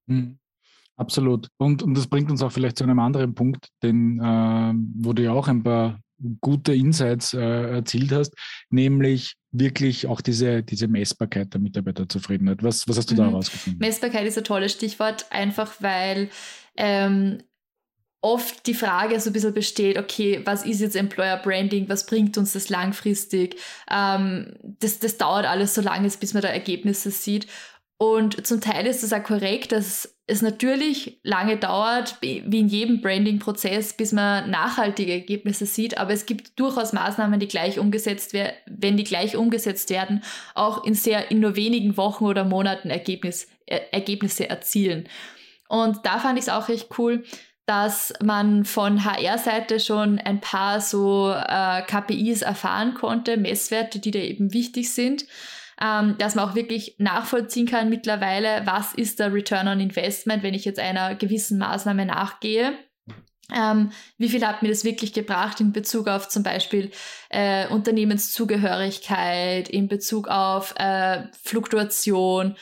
Mhm. 0.07 0.39
Absolut. 0.99 1.47
Und, 1.57 1.81
und 1.81 1.95
das 1.95 2.07
bringt 2.07 2.29
uns 2.29 2.41
auch 2.41 2.51
vielleicht 2.51 2.77
zu 2.77 2.83
einem 2.83 2.99
anderen 2.99 3.33
Punkt, 3.33 3.69
den, 3.81 4.19
äh, 4.19 4.73
wo 5.01 5.13
du 5.13 5.23
ja 5.23 5.31
auch 5.31 5.47
ein 5.47 5.63
paar 5.63 5.97
gute 6.41 6.73
Insights 6.73 7.33
äh, 7.33 7.39
erzielt 7.39 8.11
hast, 8.11 8.33
nämlich 8.69 9.35
wirklich 9.51 10.07
auch 10.07 10.19
diese, 10.19 10.61
diese 10.61 10.89
Messbarkeit 10.89 11.53
der 11.53 11.61
Mitarbeiterzufriedenheit. 11.61 12.61
Was, 12.63 12.85
was 12.85 12.97
hast 12.97 13.09
du 13.11 13.13
mhm. 13.13 13.17
da 13.17 13.29
herausgefunden? 13.29 13.79
Messbarkeit 13.79 14.27
ist 14.27 14.37
ein 14.37 14.43
tolles 14.43 14.73
Stichwort, 14.73 15.25
einfach 15.29 15.71
weil 15.79 16.29
ähm, 16.75 17.43
oft 18.19 18.67
die 18.67 18.73
Frage 18.73 19.17
so 19.21 19.29
ein 19.29 19.33
bisschen 19.33 19.53
besteht, 19.53 19.97
okay, 19.97 20.41
was 20.43 20.65
ist 20.65 20.81
jetzt 20.81 20.97
Employer 20.97 21.37
Branding, 21.37 21.87
was 21.87 22.05
bringt 22.05 22.37
uns 22.37 22.51
das 22.51 22.67
langfristig? 22.67 23.55
Ähm, 23.89 24.53
das, 24.61 24.99
das 24.99 25.17
dauert 25.17 25.45
alles 25.45 25.75
so 25.75 25.79
lange, 25.81 26.09
bis 26.09 26.33
man 26.33 26.43
da 26.43 26.49
Ergebnisse 26.49 27.09
sieht. 27.09 27.47
Und 27.97 28.45
zum 28.45 28.59
Teil 28.59 28.85
ist 28.85 29.03
es 29.03 29.13
auch 29.13 29.23
korrekt, 29.23 29.71
dass 29.71 30.18
es 30.29 30.41
natürlich 30.41 31.19
lange 31.23 31.57
dauert, 31.57 32.17
wie 32.21 32.37
in 32.37 32.67
jedem 32.67 33.01
Branding-Prozess, 33.01 33.93
bis 33.93 34.11
man 34.11 34.49
nachhaltige 34.49 35.13
Ergebnisse 35.13 35.65
sieht. 35.65 35.97
Aber 35.97 36.13
es 36.13 36.25
gibt 36.25 36.59
durchaus 36.59 36.93
Maßnahmen, 36.93 37.39
die 37.39 37.47
gleich 37.47 37.79
umgesetzt 37.79 38.33
werden, 38.33 38.53
wenn 38.67 38.95
die 38.95 39.03
gleich 39.03 39.35
umgesetzt 39.35 39.89
werden, 39.89 40.23
auch 40.53 40.83
in 40.83 40.93
sehr, 40.93 41.31
in 41.31 41.39
nur 41.39 41.55
wenigen 41.55 41.97
Wochen 41.97 42.25
oder 42.25 42.43
Monaten 42.43 42.89
Ergebnis, 42.89 43.47
äh, 43.65 43.79
Ergebnisse 43.91 44.49
erzielen. 44.49 45.09
Und 45.67 46.05
da 46.05 46.19
fand 46.19 46.37
ich 46.37 46.45
es 46.45 46.49
auch 46.49 46.69
recht 46.69 46.89
cool, 46.97 47.23
dass 47.65 48.13
man 48.23 48.65
von 48.65 49.05
HR-Seite 49.05 49.79
schon 49.79 50.19
ein 50.19 50.41
paar 50.41 50.81
so 50.81 51.31
äh, 51.31 51.81
KPIs 51.83 52.41
erfahren 52.43 52.93
konnte, 52.93 53.37
Messwerte, 53.37 53.99
die 53.99 54.11
da 54.11 54.19
eben 54.19 54.53
wichtig 54.53 54.93
sind 54.93 55.25
ähm, 55.81 56.15
dass 56.17 56.35
man 56.35 56.49
auch 56.49 56.55
wirklich 56.55 56.95
nachvollziehen 56.97 57.67
kann 57.67 57.89
mittlerweile, 57.89 58.63
was 58.65 58.93
ist 58.93 59.19
der 59.19 59.33
Return 59.33 59.67
on 59.67 59.79
Investment, 59.79 60.43
wenn 60.43 60.53
ich 60.53 60.65
jetzt 60.65 60.79
einer 60.79 61.15
gewissen 61.15 61.57
Maßnahme 61.57 62.05
nachgehe. 62.05 62.73
Ähm, 63.55 63.91
wie 64.17 64.29
viel 64.29 64.45
hat 64.45 64.61
mir 64.61 64.69
das 64.69 64.83
wirklich 64.83 65.13
gebracht 65.13 65.59
in 65.59 65.71
Bezug 65.71 66.07
auf 66.07 66.29
zum 66.29 66.43
Beispiel 66.43 66.91
äh, 67.29 67.67
Unternehmenszugehörigkeit, 67.67 69.69
in 69.69 69.87
Bezug 69.87 70.27
auf 70.27 70.75
äh, 70.77 71.23
Fluktuation, 71.41 72.55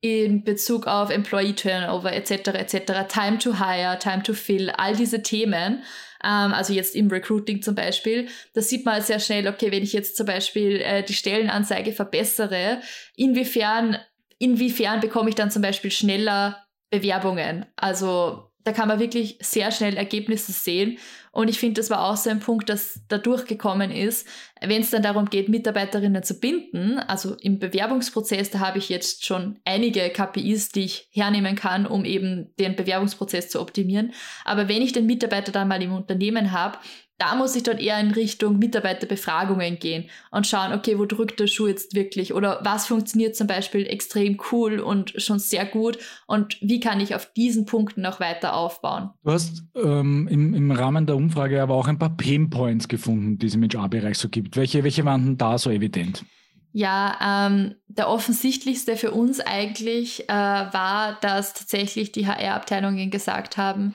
in 0.00 0.44
Bezug 0.44 0.86
auf 0.86 1.10
Employee 1.10 1.54
Turnover 1.54 2.12
etc. 2.12 2.48
etc. 2.54 3.06
Time 3.08 3.38
to 3.38 3.58
hire, 3.58 3.98
Time 3.98 4.22
to 4.22 4.32
fill, 4.32 4.70
all 4.70 4.94
diese 4.94 5.22
Themen. 5.22 5.82
Ähm, 6.24 6.52
also 6.52 6.72
jetzt 6.72 6.94
im 6.94 7.08
Recruiting 7.08 7.62
zum 7.62 7.74
Beispiel, 7.74 8.28
da 8.54 8.60
sieht 8.60 8.84
man 8.84 9.02
sehr 9.02 9.20
schnell, 9.20 9.48
okay, 9.48 9.70
wenn 9.70 9.82
ich 9.82 9.92
jetzt 9.92 10.16
zum 10.16 10.26
Beispiel 10.26 10.80
äh, 10.80 11.02
die 11.02 11.14
Stellenanzeige 11.14 11.92
verbessere, 11.92 12.80
inwiefern 13.16 13.98
inwiefern 14.38 15.00
bekomme 15.00 15.28
ich 15.28 15.34
dann 15.34 15.50
zum 15.50 15.62
Beispiel 15.62 15.90
schneller 15.90 16.64
Bewerbungen? 16.90 17.66
Also 17.76 18.50
da 18.64 18.72
kann 18.72 18.88
man 18.88 19.00
wirklich 19.00 19.38
sehr 19.40 19.70
schnell 19.70 19.96
Ergebnisse 19.96 20.52
sehen. 20.52 20.98
Und 21.32 21.48
ich 21.48 21.58
finde, 21.58 21.80
das 21.80 21.90
war 21.90 22.04
auch 22.04 22.16
so 22.16 22.30
ein 22.30 22.40
Punkt, 22.40 22.68
dass 22.68 23.00
da 23.08 23.18
durchgekommen 23.18 23.90
ist, 23.90 24.26
wenn 24.60 24.82
es 24.82 24.90
dann 24.90 25.02
darum 25.02 25.26
geht, 25.26 25.48
Mitarbeiterinnen 25.48 26.22
zu 26.22 26.40
binden. 26.40 26.98
Also 26.98 27.34
im 27.40 27.58
Bewerbungsprozess, 27.58 28.50
da 28.50 28.60
habe 28.60 28.78
ich 28.78 28.88
jetzt 28.88 29.24
schon 29.24 29.58
einige 29.64 30.10
KPIs, 30.10 30.70
die 30.70 30.84
ich 30.84 31.08
hernehmen 31.12 31.54
kann, 31.54 31.86
um 31.86 32.04
eben 32.04 32.54
den 32.58 32.76
Bewerbungsprozess 32.76 33.50
zu 33.50 33.60
optimieren. 33.60 34.12
Aber 34.44 34.68
wenn 34.68 34.82
ich 34.82 34.92
den 34.92 35.06
Mitarbeiter 35.06 35.52
dann 35.52 35.68
mal 35.68 35.82
im 35.82 35.92
Unternehmen 35.92 36.52
habe, 36.52 36.78
da 37.18 37.34
muss 37.34 37.56
ich 37.56 37.64
dann 37.64 37.78
eher 37.78 37.98
in 37.98 38.12
Richtung 38.12 38.58
Mitarbeiterbefragungen 38.58 39.78
gehen 39.78 40.08
und 40.30 40.46
schauen, 40.46 40.72
okay, 40.72 40.98
wo 40.98 41.04
drückt 41.04 41.40
der 41.40 41.48
Schuh 41.48 41.66
jetzt 41.66 41.94
wirklich 41.94 42.32
oder 42.32 42.60
was 42.62 42.86
funktioniert 42.86 43.34
zum 43.34 43.48
Beispiel 43.48 43.86
extrem 43.86 44.38
cool 44.52 44.78
und 44.78 45.14
schon 45.16 45.40
sehr 45.40 45.66
gut 45.66 45.98
und 46.26 46.56
wie 46.60 46.78
kann 46.78 47.00
ich 47.00 47.14
auf 47.16 47.32
diesen 47.32 47.66
Punkten 47.66 48.02
noch 48.02 48.20
weiter 48.20 48.54
aufbauen. 48.54 49.10
Du 49.24 49.32
hast 49.32 49.64
ähm, 49.74 50.28
im, 50.30 50.54
im 50.54 50.70
Rahmen 50.70 51.06
der 51.06 51.16
Umfrage 51.18 51.62
aber 51.62 51.74
auch 51.74 51.88
ein 51.88 51.98
paar 51.98 52.16
Painpoints 52.16 52.88
gefunden, 52.88 53.38
die 53.38 53.46
es 53.46 53.54
im 53.54 53.62
HR-Bereich 53.62 54.16
so 54.16 54.28
gibt. 54.28 54.56
Welche, 54.56 54.84
welche 54.84 55.04
waren 55.04 55.24
denn 55.24 55.38
da 55.38 55.58
so 55.58 55.70
evident? 55.70 56.24
Ja, 56.72 57.46
ähm, 57.48 57.74
der 57.88 58.08
offensichtlichste 58.08 58.96
für 58.96 59.10
uns 59.10 59.40
eigentlich 59.40 60.28
äh, 60.28 60.32
war, 60.32 61.18
dass 61.20 61.54
tatsächlich 61.54 62.12
die 62.12 62.26
HR-Abteilungen 62.26 63.10
gesagt 63.10 63.56
haben, 63.56 63.94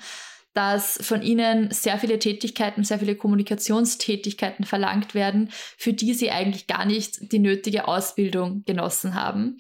dass 0.54 1.00
von 1.02 1.22
ihnen 1.22 1.72
sehr 1.72 1.98
viele 1.98 2.20
Tätigkeiten, 2.20 2.84
sehr 2.84 3.00
viele 3.00 3.16
Kommunikationstätigkeiten 3.16 4.66
verlangt 4.66 5.16
werden, 5.16 5.50
für 5.78 5.94
die 5.94 6.14
sie 6.14 6.32
eigentlich 6.32 6.68
gar 6.68 6.86
nicht 6.86 7.32
die 7.32 7.40
nötige 7.40 7.88
Ausbildung 7.88 8.64
genossen 8.66 9.16
haben. 9.16 9.58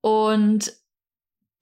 Und 0.00 0.72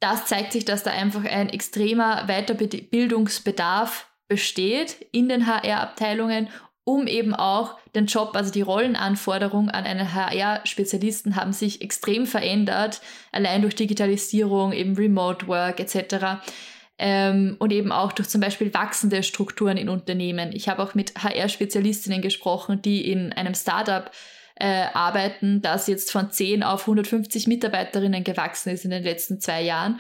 das 0.01 0.27
zeigt 0.27 0.53
sich, 0.53 0.65
dass 0.65 0.83
da 0.83 0.91
einfach 0.91 1.25
ein 1.25 1.49
extremer 1.49 2.27
Weiterbildungsbedarf 2.27 4.11
besteht 4.29 5.07
in 5.13 5.29
den 5.29 5.47
HR-Abteilungen, 5.47 6.49
um 6.85 7.07
eben 7.07 7.35
auch 7.35 7.79
den 7.95 8.07
Job, 8.07 8.33
also 8.35 8.51
die 8.51 8.63
Rollenanforderungen 8.63 9.71
an 9.71 9.85
einen 9.85 10.13
HR-Spezialisten 10.13 11.37
haben 11.37 11.53
sich 11.53 11.81
extrem 11.81 12.27
verändert, 12.27 13.01
allein 13.33 13.63
durch 13.63 13.75
Digitalisierung, 13.75 14.73
eben 14.73 14.95
Remote 14.95 15.47
Work 15.47 15.81
etc 15.81 16.43
ähm, 16.99 17.57
und 17.59 17.73
eben 17.73 17.93
auch 17.93 18.13
durch 18.13 18.29
zum 18.29 18.41
Beispiel 18.41 18.73
wachsende 18.73 19.23
Strukturen 19.23 19.77
in 19.77 19.89
Unternehmen. 19.89 20.53
Ich 20.53 20.69
habe 20.69 20.83
auch 20.83 20.95
mit 20.95 21.15
HR-Spezialistinnen 21.23 22.23
gesprochen, 22.23 22.83
die 22.83 23.11
in 23.11 23.33
einem 23.33 23.55
Startup 23.55 24.11
äh, 24.57 24.87
arbeiten, 24.95 25.61
das 25.63 25.89
jetzt 25.89 26.13
von 26.13 26.31
10 26.31 26.63
auf 26.63 26.83
150 26.83 27.49
Mitarbeiterinnen 27.49 28.23
gewachsen 28.23 28.71
ist 28.71 28.85
in 28.85 28.93
den 28.93 29.03
letzten 29.03 29.41
zwei 29.41 29.63
Jahren. 29.63 29.99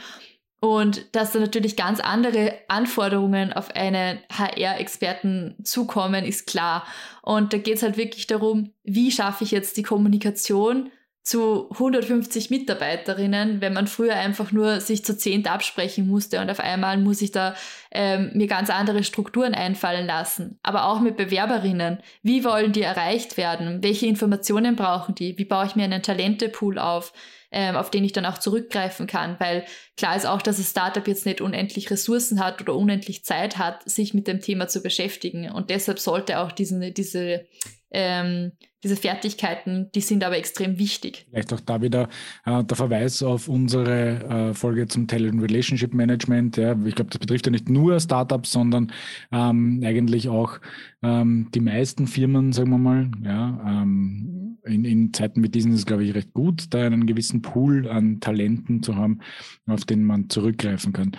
Und 0.64 1.14
dass 1.14 1.33
da 1.33 1.40
natürlich 1.40 1.76
ganz 1.76 2.00
andere 2.00 2.54
Anforderungen 2.68 3.52
auf 3.52 3.76
einen 3.76 4.18
HR-Experten 4.33 5.56
zukommen, 5.62 6.25
ist 6.25 6.47
klar. 6.47 6.87
Und 7.21 7.52
da 7.52 7.59
geht 7.59 7.76
es 7.76 7.83
halt 7.83 7.99
wirklich 7.99 8.26
darum, 8.28 8.73
wie 8.83 9.11
schaffe 9.11 9.44
ich 9.44 9.50
jetzt 9.50 9.76
die 9.76 9.83
Kommunikation 9.83 10.90
zu 11.23 11.68
150 11.71 12.49
Mitarbeiterinnen, 12.49 13.61
wenn 13.61 13.75
man 13.75 13.87
früher 13.87 14.14
einfach 14.14 14.52
nur 14.52 14.80
sich 14.80 15.04
zu 15.04 15.14
zehnt 15.18 15.50
absprechen 15.50 16.06
musste 16.06 16.40
und 16.40 16.50
auf 16.50 16.61
einmal 16.61 16.97
muss 16.97 17.21
ich 17.21 17.30
da 17.30 17.54
ähm, 17.90 18.30
mir 18.33 18.47
ganz 18.47 18.71
andere 18.71 19.04
Strukturen 19.04 19.54
einfallen 19.54 20.06
lassen. 20.06 20.59
Aber 20.62 20.87
auch 20.87 21.00
mit 21.00 21.18
Bewerberinnen. 21.18 21.99
Wie 22.23 22.42
wollen 22.42 22.73
die 22.73 22.83
erreicht 22.83 23.37
werden? 23.37 23.83
Welche 23.83 24.06
Informationen 24.06 24.76
brauchen 24.76 25.14
die? 25.14 25.37
Wie 25.37 25.44
baue 25.44 25.66
ich 25.66 25.76
mir 25.76 25.85
einen 25.85 26.02
Talentepool 26.02 26.78
auf? 26.78 27.12
Ähm, 27.54 27.76
auf 27.76 27.88
den 27.88 28.04
ich 28.04 28.12
dann 28.12 28.26
auch 28.26 28.38
zurückgreifen 28.38 29.06
kann, 29.06 29.37
weil 29.38 29.64
klar 29.96 30.16
ist 30.16 30.26
auch, 30.26 30.42
dass 30.42 30.56
das 30.56 30.70
Startup 30.70 31.06
jetzt 31.06 31.25
nicht 31.25 31.40
unendlich 31.40 31.88
Ressourcen 31.88 32.44
hat 32.44 32.61
oder 32.61 32.75
unendlich 32.75 33.25
Zeit 33.25 33.58
hat, 33.58 33.88
sich 33.88 34.12
mit 34.12 34.26
dem 34.26 34.40
Thema 34.40 34.66
zu 34.66 34.82
beschäftigen. 34.82 35.49
Und 35.50 35.70
deshalb 35.70 36.00
sollte 36.00 36.40
auch 36.40 36.50
diesen, 36.50 36.92
diese 36.92 37.46
ähm, 37.94 38.52
diese 38.82 38.96
Fertigkeiten, 38.96 39.90
die 39.94 40.02
sind 40.02 40.22
aber 40.22 40.36
extrem 40.36 40.78
wichtig. 40.78 41.26
Vielleicht 41.30 41.52
auch 41.54 41.60
da 41.60 41.80
wieder 41.80 42.10
äh, 42.44 42.62
der 42.62 42.76
Verweis 42.76 43.22
auf 43.22 43.48
unsere 43.48 44.50
äh, 44.50 44.54
Folge 44.54 44.86
zum 44.86 45.06
Talent 45.06 45.40
Relationship 45.40 45.94
Management. 45.94 46.58
Ja. 46.58 46.76
Ich 46.84 46.94
glaube, 46.94 47.10
das 47.10 47.18
betrifft 47.18 47.46
ja 47.46 47.52
nicht 47.52 47.70
nur 47.70 47.98
Startups, 47.98 48.52
sondern 48.52 48.92
ähm, 49.32 49.80
eigentlich 49.82 50.28
auch 50.28 50.60
ähm, 51.02 51.48
die 51.54 51.60
meisten 51.60 52.06
Firmen, 52.06 52.52
sagen 52.52 52.70
wir 52.70 52.78
mal. 52.78 53.10
Ja, 53.24 53.58
ähm, 53.66 54.58
in, 54.64 54.84
in 54.84 55.12
Zeiten 55.14 55.40
mit 55.40 55.54
diesen 55.54 55.72
ist 55.72 55.80
es, 55.80 55.86
glaube 55.86 56.04
ich, 56.04 56.14
recht 56.14 56.34
gut, 56.34 56.66
da 56.74 56.84
einen 56.84 57.06
gewissen 57.06 57.40
Pool 57.40 57.88
an 57.88 58.20
Talenten 58.20 58.82
zu 58.82 58.96
haben, 58.96 59.20
auf 59.66 59.84
den 59.84 60.04
man 60.04 60.28
zurückgreifen 60.28 60.92
kann. 60.92 61.16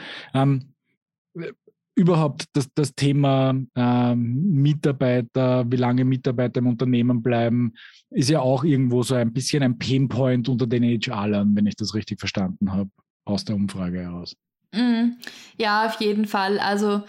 Überhaupt 1.96 2.46
das, 2.54 2.68
das 2.74 2.94
Thema 2.94 3.56
ähm, 3.76 4.52
Mitarbeiter, 4.52 5.64
wie 5.72 5.78
lange 5.78 6.04
Mitarbeiter 6.04 6.60
im 6.60 6.68
Unternehmen 6.68 7.24
bleiben, 7.24 7.74
ist 8.10 8.30
ja 8.30 8.42
auch 8.42 8.64
irgendwo 8.66 9.02
so 9.04 9.16
ein 9.16 9.32
bisschen 9.32 9.64
ein 9.64 9.78
Painpoint 9.78 10.50
unter 10.50 10.68
den 10.68 10.84
HR-Lern, 10.84 11.56
wenn 11.56 11.66
ich 11.66 11.76
das 11.76 11.94
richtig 11.94 12.20
verstanden 12.20 12.74
habe, 12.74 12.90
aus 13.24 13.46
der 13.46 13.56
Umfrage 13.56 14.02
heraus. 14.02 14.36
Mm, 14.74 15.14
ja, 15.58 15.86
auf 15.86 16.02
jeden 16.02 16.26
Fall. 16.26 16.60
Also 16.60 17.04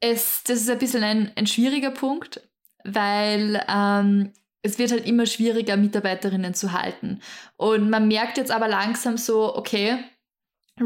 es, 0.00 0.42
das 0.44 0.60
ist 0.60 0.70
ein 0.70 0.78
bisschen 0.78 1.04
ein, 1.04 1.32
ein 1.36 1.46
schwieriger 1.46 1.90
Punkt, 1.90 2.46
weil 2.84 3.64
ähm, 3.68 4.32
es 4.62 4.78
wird 4.78 4.92
halt 4.92 5.06
immer 5.06 5.26
schwieriger, 5.26 5.76
Mitarbeiterinnen 5.76 6.54
zu 6.54 6.72
halten. 6.72 7.20
Und 7.56 7.90
man 7.90 8.08
merkt 8.08 8.36
jetzt 8.36 8.50
aber 8.50 8.68
langsam 8.68 9.16
so, 9.16 9.56
okay, 9.56 9.98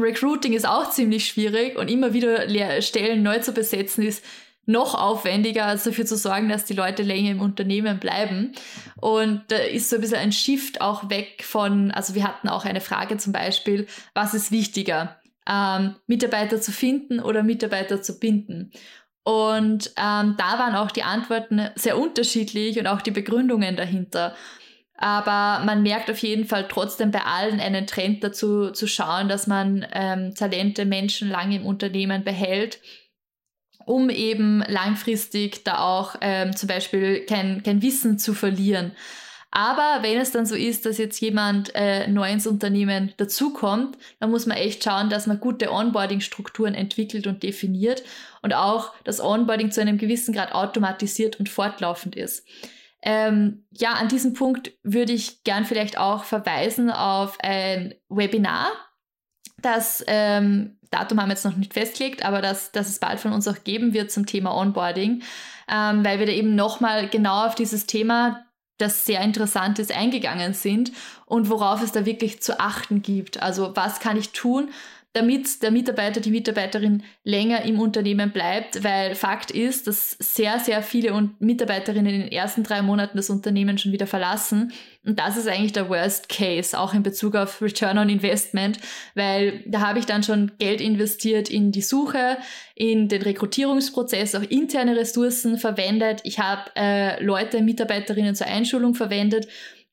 Recruiting 0.01 0.53
ist 0.53 0.67
auch 0.67 0.89
ziemlich 0.89 1.27
schwierig 1.27 1.77
und 1.77 1.89
immer 1.89 2.13
wieder 2.13 2.81
Stellen 2.81 3.23
neu 3.23 3.39
zu 3.39 3.51
besetzen 3.51 4.03
ist 4.05 4.23
noch 4.67 4.95
aufwendiger, 4.95 5.65
als 5.65 5.85
dafür 5.85 6.05
zu 6.05 6.17
sorgen, 6.17 6.49
dass 6.49 6.65
die 6.65 6.73
Leute 6.73 7.01
länger 7.01 7.31
im 7.31 7.41
Unternehmen 7.41 7.99
bleiben. 7.99 8.51
Und 8.97 9.43
da 9.47 9.55
ist 9.55 9.89
so 9.89 9.95
ein 9.95 10.01
bisschen 10.01 10.17
ein 10.17 10.33
Shift 10.33 10.81
auch 10.81 11.09
weg 11.09 11.43
von, 11.45 11.89
also 11.91 12.15
wir 12.15 12.25
hatten 12.25 12.49
auch 12.49 12.65
eine 12.65 12.81
Frage 12.81 13.17
zum 13.17 13.31
Beispiel, 13.31 13.87
was 14.13 14.33
ist 14.33 14.51
wichtiger, 14.51 15.21
ähm, 15.49 15.95
Mitarbeiter 16.05 16.59
zu 16.59 16.73
finden 16.73 17.21
oder 17.21 17.43
Mitarbeiter 17.43 18.01
zu 18.01 18.19
binden? 18.19 18.71
Und 19.23 19.93
ähm, 19.97 20.35
da 20.37 20.59
waren 20.59 20.75
auch 20.75 20.91
die 20.91 21.03
Antworten 21.03 21.69
sehr 21.75 21.97
unterschiedlich 21.97 22.77
und 22.77 22.87
auch 22.87 23.01
die 23.01 23.11
Begründungen 23.11 23.77
dahinter. 23.77 24.35
Aber 24.97 25.63
man 25.63 25.83
merkt 25.83 26.09
auf 26.09 26.17
jeden 26.19 26.45
Fall 26.45 26.67
trotzdem 26.67 27.11
bei 27.11 27.21
allen 27.21 27.59
einen 27.59 27.85
Trend 27.85 28.23
dazu 28.23 28.71
zu 28.71 28.87
schauen, 28.87 29.29
dass 29.29 29.45
man 29.45 29.85
ähm, 29.93 30.33
Talente, 30.33 30.85
Menschen 30.85 31.29
lange 31.29 31.57
im 31.57 31.65
Unternehmen 31.67 32.23
behält, 32.23 32.79
um 33.85 34.09
eben 34.09 34.63
langfristig 34.67 35.63
da 35.63 35.79
auch 35.79 36.15
ähm, 36.21 36.55
zum 36.55 36.67
Beispiel 36.67 37.25
kein, 37.25 37.61
kein 37.61 37.83
Wissen 37.83 38.17
zu 38.17 38.33
verlieren. 38.33 38.91
Aber 39.51 39.99
wenn 40.01 40.19
es 40.19 40.31
dann 40.31 40.45
so 40.45 40.55
ist, 40.55 40.85
dass 40.85 40.97
jetzt 40.97 41.19
jemand 41.21 41.71
äh, 41.73 42.07
neu 42.07 42.29
ins 42.31 42.47
Unternehmen 42.47 43.13
dazukommt, 43.17 43.97
dann 44.19 44.31
muss 44.31 44.45
man 44.45 44.57
echt 44.57 44.83
schauen, 44.83 45.09
dass 45.09 45.25
man 45.25 45.39
gute 45.39 45.71
Onboarding-Strukturen 45.71 46.73
entwickelt 46.73 47.27
und 47.27 47.43
definiert 47.43 48.03
und 48.41 48.53
auch 48.53 48.93
das 49.03 49.21
Onboarding 49.21 49.71
zu 49.71 49.79
einem 49.79 49.97
gewissen 49.97 50.33
Grad 50.33 50.51
automatisiert 50.51 51.39
und 51.39 51.49
fortlaufend 51.49 52.15
ist. 52.15 52.45
Ähm, 53.01 53.65
ja, 53.71 53.93
an 53.93 54.07
diesem 54.07 54.33
Punkt 54.33 54.71
würde 54.83 55.13
ich 55.13 55.43
gern 55.43 55.65
vielleicht 55.65 55.97
auch 55.97 56.23
verweisen 56.23 56.89
auf 56.89 57.37
ein 57.41 57.93
Webinar. 58.09 58.71
Das 59.61 60.03
ähm, 60.07 60.77
Datum 60.91 61.19
haben 61.19 61.29
wir 61.29 61.33
jetzt 61.33 61.45
noch 61.45 61.55
nicht 61.55 61.73
festgelegt, 61.73 62.23
aber 62.25 62.41
das, 62.41 62.71
das 62.71 62.89
es 62.89 62.99
bald 62.99 63.19
von 63.19 63.33
uns 63.33 63.47
auch 63.47 63.63
geben 63.63 63.93
wird 63.93 64.11
zum 64.11 64.25
Thema 64.25 64.55
Onboarding, 64.55 65.23
ähm, 65.69 66.05
weil 66.05 66.19
wir 66.19 66.25
da 66.25 66.31
eben 66.31 66.55
nochmal 66.55 67.07
genau 67.09 67.45
auf 67.45 67.55
dieses 67.55 67.85
Thema, 67.85 68.45
das 68.77 69.05
sehr 69.05 69.21
interessant 69.21 69.79
ist, 69.79 69.91
eingegangen 69.91 70.53
sind 70.53 70.91
und 71.25 71.49
worauf 71.49 71.81
es 71.81 71.91
da 71.91 72.05
wirklich 72.05 72.41
zu 72.41 72.59
achten 72.59 73.01
gibt. 73.01 73.41
Also 73.41 73.75
was 73.75 73.99
kann 73.99 74.17
ich 74.17 74.31
tun, 74.31 74.69
damit 75.13 75.63
der 75.63 75.71
Mitarbeiter, 75.71 76.19
die 76.19 76.29
Mitarbeiterin 76.29 77.03
länger 77.23 77.63
im 77.63 77.79
Unternehmen 77.79 78.31
bleibt, 78.31 78.83
weil 78.83 79.15
Fakt 79.15 79.49
ist, 79.49 79.87
dass 79.87 80.11
sehr, 80.11 80.59
sehr 80.59 80.83
viele 80.83 81.29
Mitarbeiterinnen 81.39 82.13
in 82.13 82.21
den 82.21 82.31
ersten 82.31 82.63
drei 82.63 82.81
Monaten 82.83 83.17
das 83.17 83.31
Unternehmen 83.31 83.77
schon 83.77 83.91
wieder 83.91 84.05
verlassen. 84.05 84.71
Und 85.03 85.19
das 85.19 85.35
ist 85.35 85.47
eigentlich 85.47 85.73
der 85.73 85.89
Worst 85.89 86.29
Case, 86.29 86.77
auch 86.77 86.93
in 86.93 87.01
Bezug 87.01 87.35
auf 87.35 87.61
Return 87.61 87.97
on 87.97 88.09
Investment, 88.09 88.77
weil 89.15 89.63
da 89.65 89.79
habe 89.81 89.99
ich 89.99 90.05
dann 90.05 90.21
schon 90.21 90.51
Geld 90.59 90.81
investiert 90.81 91.49
in 91.49 91.71
die 91.71 91.81
Suche, 91.81 92.37
in 92.75 93.07
den 93.07 93.23
Rekrutierungsprozess, 93.23 94.35
auch 94.35 94.43
interne 94.43 94.95
Ressourcen 94.95 95.57
verwendet. 95.57 96.21
Ich 96.25 96.39
habe 96.39 96.69
äh, 96.75 97.23
Leute, 97.23 97.61
Mitarbeiterinnen 97.61 98.35
zur 98.35 98.47
Einschulung 98.47 98.93
verwendet. 98.93 99.47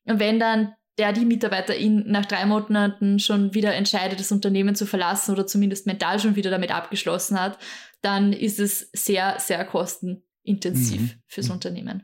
Und 0.05 0.19
wenn 0.19 0.39
dann 0.39 0.75
der 0.97 1.13
die 1.13 1.25
Mitarbeiterin 1.25 2.03
nach 2.07 2.25
drei 2.25 2.45
Monaten 2.45 3.19
schon 3.19 3.53
wieder 3.53 3.73
entscheidet, 3.75 4.19
das 4.19 4.31
Unternehmen 4.31 4.75
zu 4.75 4.85
verlassen 4.85 5.31
oder 5.33 5.45
zumindest 5.45 5.87
mental 5.87 6.19
schon 6.19 6.35
wieder 6.35 6.51
damit 6.51 6.71
abgeschlossen 6.71 7.39
hat, 7.39 7.57
dann 8.01 8.33
ist 8.33 8.59
es 8.59 8.89
sehr, 8.93 9.39
sehr 9.39 9.65
kostenintensiv 9.65 11.01
mhm. 11.01 11.11
fürs 11.27 11.47
mhm. 11.47 11.53
Unternehmen. 11.53 12.03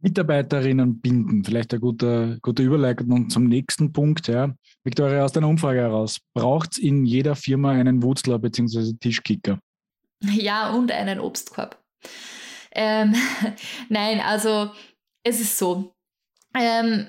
Mitarbeiterinnen 0.00 1.00
binden, 1.00 1.44
vielleicht 1.44 1.72
eine 1.72 1.80
gute, 1.80 2.38
gute 2.42 2.62
Überleitung 2.62 3.30
zum 3.30 3.44
nächsten 3.44 3.92
Punkt. 3.92 4.28
Ja. 4.28 4.54
Victoria, 4.82 5.24
aus 5.24 5.32
deiner 5.32 5.48
Umfrage 5.48 5.80
heraus, 5.80 6.18
braucht 6.34 6.72
es 6.72 6.78
in 6.78 7.06
jeder 7.06 7.34
Firma 7.34 7.70
einen 7.70 8.02
Wutzler 8.02 8.38
bzw. 8.38 8.92
Tischkicker? 9.00 9.58
Ja, 10.20 10.74
und 10.74 10.92
einen 10.92 11.20
Obstkorb. 11.20 11.82
Ähm, 12.72 13.14
Nein, 13.88 14.20
also 14.20 14.72
es 15.22 15.40
ist 15.40 15.56
so. 15.56 15.94
Ähm, 16.54 17.06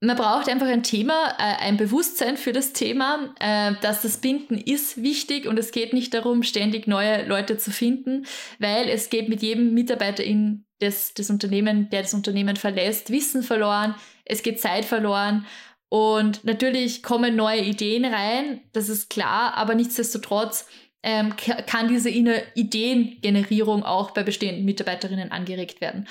man 0.00 0.16
braucht 0.16 0.48
einfach 0.48 0.68
ein 0.68 0.82
Thema, 0.84 1.34
äh, 1.38 1.56
ein 1.60 1.76
Bewusstsein 1.76 2.36
für 2.36 2.52
das 2.52 2.72
Thema, 2.72 3.34
äh, 3.40 3.72
dass 3.80 4.02
das 4.02 4.18
Binden 4.18 4.56
ist 4.56 5.02
wichtig 5.02 5.46
und 5.46 5.58
es 5.58 5.72
geht 5.72 5.92
nicht 5.92 6.14
darum, 6.14 6.42
ständig 6.42 6.86
neue 6.86 7.26
Leute 7.26 7.56
zu 7.56 7.72
finden, 7.72 8.26
weil 8.58 8.88
es 8.88 9.10
geht 9.10 9.28
mit 9.28 9.42
jedem 9.42 9.74
Mitarbeiter 9.74 10.22
in 10.22 10.64
das, 10.78 11.14
das 11.14 11.30
Unternehmen, 11.30 11.90
der 11.90 12.02
das 12.02 12.14
Unternehmen 12.14 12.54
verlässt, 12.54 13.10
Wissen 13.10 13.42
verloren, 13.42 13.96
es 14.24 14.44
geht 14.44 14.60
Zeit 14.60 14.84
verloren 14.84 15.46
und 15.88 16.44
natürlich 16.44 17.02
kommen 17.02 17.34
neue 17.34 17.62
Ideen 17.62 18.04
rein, 18.04 18.60
das 18.72 18.88
ist 18.88 19.10
klar, 19.10 19.54
aber 19.54 19.74
nichtsdestotrotz 19.74 20.68
ähm, 21.02 21.34
kann 21.66 21.88
diese 21.88 22.10
Ideengenerierung 22.10 23.82
auch 23.82 24.12
bei 24.12 24.22
bestehenden 24.22 24.64
Mitarbeiterinnen 24.64 25.32
angeregt 25.32 25.80
werden. 25.80 26.06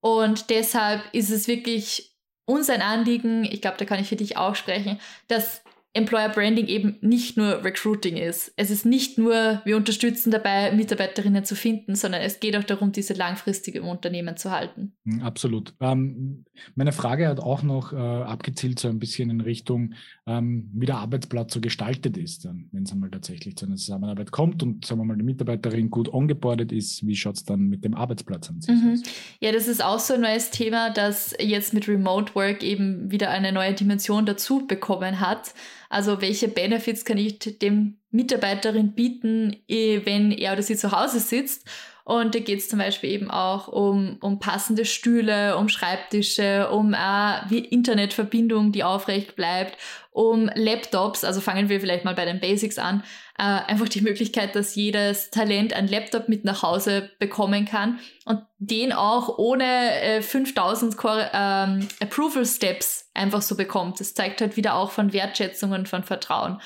Und 0.00 0.48
deshalb 0.48 1.02
ist 1.12 1.30
es 1.30 1.46
wirklich 1.46 2.09
uns 2.50 2.68
ein 2.70 2.82
Anliegen, 2.82 3.44
ich 3.44 3.60
glaube, 3.60 3.76
da 3.78 3.84
kann 3.84 4.00
ich 4.00 4.08
für 4.08 4.16
dich 4.16 4.36
auch 4.36 4.54
sprechen, 4.54 5.00
dass 5.28 5.62
Employer 5.92 6.28
Branding 6.28 6.68
eben 6.68 6.96
nicht 7.00 7.36
nur 7.36 7.64
Recruiting 7.64 8.16
ist. 8.16 8.52
Es 8.56 8.70
ist 8.70 8.86
nicht 8.86 9.18
nur, 9.18 9.60
wir 9.64 9.76
unterstützen 9.76 10.30
dabei, 10.30 10.70
Mitarbeiterinnen 10.70 11.44
zu 11.44 11.56
finden, 11.56 11.96
sondern 11.96 12.20
es 12.20 12.38
geht 12.38 12.56
auch 12.56 12.62
darum, 12.62 12.92
diese 12.92 13.14
langfristig 13.14 13.74
im 13.74 13.88
Unternehmen 13.88 14.36
zu 14.36 14.52
halten. 14.52 14.92
Hm, 15.04 15.22
absolut. 15.22 15.74
Ähm, 15.80 16.44
meine 16.76 16.92
Frage 16.92 17.26
hat 17.26 17.40
auch 17.40 17.64
noch 17.64 17.92
äh, 17.92 17.96
abgezielt 17.96 18.78
so 18.78 18.86
ein 18.86 19.00
bisschen 19.00 19.30
in 19.30 19.40
Richtung, 19.40 19.94
ähm, 20.28 20.70
wie 20.72 20.86
der 20.86 20.98
Arbeitsplatz 20.98 21.54
so 21.54 21.60
gestaltet 21.60 22.16
ist, 22.16 22.48
wenn 22.70 22.84
es 22.84 22.92
einmal 22.92 23.10
tatsächlich 23.10 23.56
zu 23.56 23.66
einer 23.66 23.74
Zusammenarbeit 23.74 24.30
kommt 24.30 24.62
und 24.62 24.84
sagen 24.84 25.00
wir 25.00 25.04
mal, 25.04 25.16
die 25.16 25.24
Mitarbeiterin 25.24 25.90
gut 25.90 26.08
ongeboardet 26.08 26.70
ist, 26.70 27.04
wie 27.04 27.16
schaut 27.16 27.34
es 27.34 27.44
dann 27.44 27.68
mit 27.68 27.84
dem 27.84 27.96
Arbeitsplatz 27.96 28.48
an 28.48 28.60
sich 28.60 28.76
mhm. 28.76 28.92
aus? 28.92 29.02
Ja, 29.40 29.50
das 29.50 29.66
ist 29.66 29.82
auch 29.82 29.98
so 29.98 30.14
ein 30.14 30.20
neues 30.20 30.50
Thema, 30.50 30.90
das 30.90 31.34
jetzt 31.40 31.74
mit 31.74 31.88
Remote 31.88 32.36
Work 32.36 32.62
eben 32.62 33.10
wieder 33.10 33.30
eine 33.30 33.50
neue 33.50 33.74
Dimension 33.74 34.24
dazu 34.24 34.68
bekommen 34.68 35.18
hat. 35.18 35.52
Also 35.90 36.20
welche 36.22 36.48
Benefits 36.48 37.04
kann 37.04 37.18
ich 37.18 37.40
dem 37.40 37.98
Mitarbeiterin 38.12 38.94
bieten, 38.94 39.56
eh, 39.68 40.06
wenn 40.06 40.30
er 40.32 40.52
oder 40.52 40.62
sie 40.62 40.76
zu 40.76 40.92
Hause 40.92 41.18
sitzt? 41.20 41.68
Und 42.04 42.34
da 42.34 42.38
geht 42.38 42.58
es 42.58 42.68
zum 42.68 42.78
Beispiel 42.78 43.10
eben 43.10 43.30
auch 43.30 43.68
um, 43.68 44.18
um 44.20 44.38
passende 44.38 44.84
Stühle, 44.84 45.56
um 45.56 45.68
Schreibtische, 45.68 46.70
um 46.70 46.94
äh, 46.94 47.56
Internetverbindung, 47.56 48.72
die 48.72 48.84
aufrecht 48.84 49.36
bleibt, 49.36 49.76
um 50.10 50.50
Laptops, 50.54 51.24
also 51.24 51.40
fangen 51.40 51.68
wir 51.68 51.80
vielleicht 51.80 52.04
mal 52.04 52.14
bei 52.14 52.24
den 52.24 52.40
Basics 52.40 52.78
an, 52.78 53.04
äh, 53.38 53.42
einfach 53.42 53.88
die 53.88 54.00
Möglichkeit, 54.00 54.56
dass 54.56 54.74
jedes 54.74 55.30
Talent 55.30 55.72
ein 55.72 55.88
Laptop 55.88 56.28
mit 56.28 56.44
nach 56.44 56.62
Hause 56.62 57.10
bekommen 57.18 57.64
kann 57.64 58.00
und 58.24 58.42
den 58.58 58.92
auch 58.92 59.38
ohne 59.38 60.00
äh, 60.02 60.22
5000 60.22 60.96
ähm, 61.32 61.88
Approval 62.00 62.44
Steps 62.44 63.08
einfach 63.14 63.40
so 63.42 63.56
bekommt. 63.56 64.00
Das 64.00 64.14
zeigt 64.14 64.40
halt 64.40 64.56
wieder 64.56 64.74
auch 64.74 64.90
von 64.90 65.12
Wertschätzung 65.12 65.72
und 65.72 65.88
von 65.88 66.02
Vertrauen. 66.02 66.60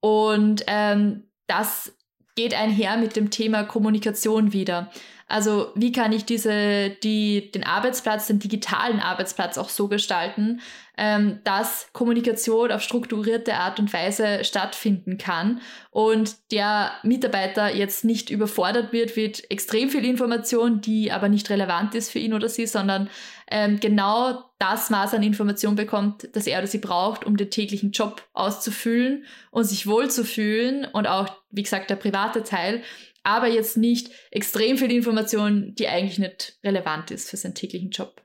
Und 0.00 0.64
ähm, 0.66 1.24
das 1.46 1.92
geht 2.34 2.54
einher 2.54 2.96
mit 2.96 3.16
dem 3.16 3.30
Thema 3.30 3.64
Kommunikation 3.64 4.52
wieder. 4.52 4.90
Also 5.30 5.68
wie 5.76 5.92
kann 5.92 6.12
ich 6.12 6.24
diese, 6.24 6.90
die, 7.02 7.52
den 7.52 7.64
Arbeitsplatz, 7.64 8.26
den 8.26 8.40
digitalen 8.40 8.98
Arbeitsplatz 8.98 9.58
auch 9.58 9.68
so 9.68 9.86
gestalten, 9.86 10.60
ähm, 10.96 11.38
dass 11.44 11.88
Kommunikation 11.92 12.72
auf 12.72 12.82
strukturierte 12.82 13.54
Art 13.54 13.78
und 13.78 13.92
Weise 13.92 14.44
stattfinden 14.44 15.18
kann 15.18 15.60
und 15.90 16.36
der 16.50 16.90
Mitarbeiter 17.04 17.74
jetzt 17.74 18.04
nicht 18.04 18.28
überfordert 18.28 18.92
wird 18.92 19.16
mit 19.16 19.50
extrem 19.50 19.88
viel 19.88 20.04
Information, 20.04 20.80
die 20.80 21.12
aber 21.12 21.28
nicht 21.28 21.48
relevant 21.48 21.94
ist 21.94 22.10
für 22.10 22.18
ihn 22.18 22.34
oder 22.34 22.48
sie, 22.48 22.66
sondern 22.66 23.08
ähm, 23.50 23.80
genau 23.80 24.44
das 24.58 24.90
Maß 24.90 25.14
an 25.14 25.22
Information 25.22 25.74
bekommt, 25.74 26.28
das 26.32 26.46
er 26.46 26.58
oder 26.58 26.66
sie 26.66 26.78
braucht, 26.78 27.24
um 27.24 27.36
den 27.36 27.50
täglichen 27.50 27.92
Job 27.92 28.22
auszufüllen 28.32 29.24
und 29.50 29.64
sich 29.64 29.86
wohlzufühlen 29.86 30.84
und 30.84 31.06
auch, 31.06 31.28
wie 31.50 31.62
gesagt, 31.62 31.88
der 31.88 31.96
private 31.96 32.42
Teil 32.42 32.82
aber 33.22 33.48
jetzt 33.48 33.76
nicht 33.76 34.10
extrem 34.30 34.78
viel 34.78 34.90
Information, 34.90 35.74
die 35.74 35.88
eigentlich 35.88 36.18
nicht 36.18 36.58
relevant 36.64 37.10
ist 37.10 37.28
für 37.28 37.36
seinen 37.36 37.54
täglichen 37.54 37.90
Job. 37.90 38.22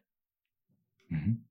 Mhm. 1.10 1.46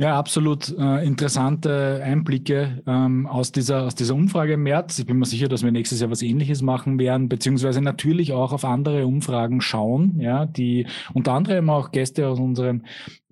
Ja, 0.00 0.16
absolut 0.16 0.72
äh, 0.78 1.04
interessante 1.04 2.00
Einblicke 2.04 2.84
ähm, 2.86 3.26
aus, 3.26 3.50
dieser, 3.50 3.82
aus 3.82 3.96
dieser 3.96 4.14
Umfrage 4.14 4.52
im 4.52 4.62
März. 4.62 5.00
Ich 5.00 5.06
bin 5.06 5.18
mir 5.18 5.26
sicher, 5.26 5.48
dass 5.48 5.64
wir 5.64 5.72
nächstes 5.72 6.00
Jahr 6.00 6.08
was 6.08 6.22
Ähnliches 6.22 6.62
machen 6.62 7.00
werden, 7.00 7.28
beziehungsweise 7.28 7.80
natürlich 7.80 8.32
auch 8.32 8.52
auf 8.52 8.64
andere 8.64 9.08
Umfragen 9.08 9.60
schauen, 9.60 10.20
ja, 10.20 10.46
die 10.46 10.86
unter 11.14 11.32
anderem 11.32 11.68
auch 11.68 11.90
Gäste 11.90 12.28
aus 12.28 12.38
unserem 12.38 12.84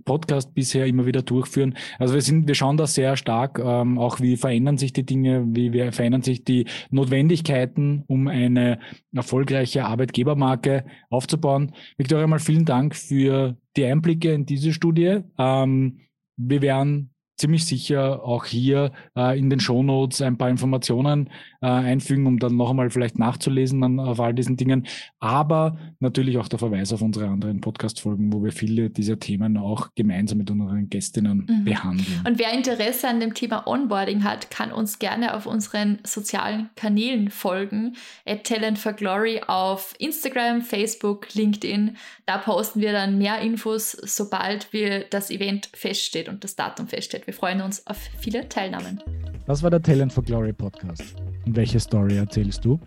Podcast 0.04 0.54
bisher 0.54 0.86
immer 0.86 1.06
wieder 1.06 1.22
durchführen. 1.22 1.76
Also 2.00 2.14
wir 2.14 2.20
sind, 2.22 2.48
wir 2.48 2.56
schauen 2.56 2.76
da 2.76 2.88
sehr 2.88 3.16
stark, 3.16 3.60
ähm, 3.60 3.96
auch 3.96 4.18
wie 4.18 4.36
verändern 4.36 4.76
sich 4.76 4.92
die 4.92 5.06
Dinge, 5.06 5.44
wie, 5.46 5.72
wie 5.72 5.92
verändern 5.92 6.22
sich 6.22 6.42
die 6.42 6.66
Notwendigkeiten, 6.90 8.02
um 8.08 8.26
eine 8.26 8.80
erfolgreiche 9.14 9.84
Arbeitgebermarke 9.84 10.84
aufzubauen. 11.10 11.74
Victoria, 11.96 12.26
mal 12.26 12.40
vielen 12.40 12.64
Dank 12.64 12.96
für 12.96 13.56
die 13.76 13.84
Einblicke 13.84 14.32
in 14.32 14.46
diese 14.46 14.72
Studie. 14.72 15.20
Ähm, 15.38 16.00
wir 16.36 16.62
werden 16.62 17.14
ziemlich 17.36 17.66
sicher 17.66 18.24
auch 18.24 18.44
hier 18.44 18.92
äh, 19.16 19.38
in 19.38 19.50
den 19.50 19.60
Shownotes 19.60 20.22
ein 20.22 20.38
paar 20.38 20.48
Informationen 20.48 21.28
äh, 21.60 21.66
einfügen, 21.66 22.26
um 22.26 22.38
dann 22.38 22.56
noch 22.56 22.70
einmal 22.70 22.90
vielleicht 22.90 23.18
nachzulesen 23.18 23.82
an, 23.82 24.00
auf 24.00 24.20
all 24.20 24.34
diesen 24.34 24.56
Dingen. 24.56 24.86
Aber 25.20 25.76
natürlich 26.00 26.38
auch 26.38 26.48
der 26.48 26.58
Verweis 26.58 26.92
auf 26.92 27.02
unsere 27.02 27.28
anderen 27.28 27.60
Podcast-Folgen, 27.60 28.32
wo 28.32 28.42
wir 28.42 28.52
viele 28.52 28.90
dieser 28.90 29.18
Themen 29.18 29.56
auch 29.58 29.88
gemeinsam 29.94 30.38
mit 30.38 30.50
unseren 30.50 30.88
Gästinnen 30.88 31.46
mhm. 31.48 31.64
behandeln. 31.64 32.24
Und 32.26 32.38
wer 32.38 32.52
Interesse 32.52 33.08
an 33.08 33.20
dem 33.20 33.34
Thema 33.34 33.66
Onboarding 33.66 34.24
hat, 34.24 34.50
kann 34.50 34.72
uns 34.72 34.98
gerne 34.98 35.34
auf 35.34 35.46
unseren 35.46 35.98
sozialen 36.04 36.70
Kanälen 36.74 37.30
folgen. 37.30 37.96
At 38.24 38.44
Talent 38.44 38.78
for 38.78 38.92
Glory 38.94 39.42
auf 39.46 39.94
Instagram, 39.98 40.62
Facebook, 40.62 41.34
LinkedIn. 41.34 41.96
Da 42.24 42.38
posten 42.38 42.80
wir 42.80 42.92
dann 42.92 43.18
mehr 43.18 43.40
Infos, 43.40 43.92
sobald 43.92 44.72
wir 44.72 45.04
das 45.10 45.30
Event 45.30 45.68
feststeht 45.74 46.28
und 46.28 46.42
das 46.42 46.56
Datum 46.56 46.88
feststeht. 46.88 47.25
Wir 47.26 47.34
freuen 47.34 47.60
uns 47.60 47.84
auf 47.88 47.96
viele 47.96 48.48
Teilnahmen. 48.48 49.02
Das 49.48 49.60
war 49.64 49.70
der 49.70 49.82
Talent 49.82 50.12
for 50.12 50.22
Glory 50.22 50.52
Podcast. 50.52 51.16
Und 51.44 51.56
welche 51.56 51.80
Story 51.80 52.18
erzählst 52.18 52.64
du? 52.64 52.78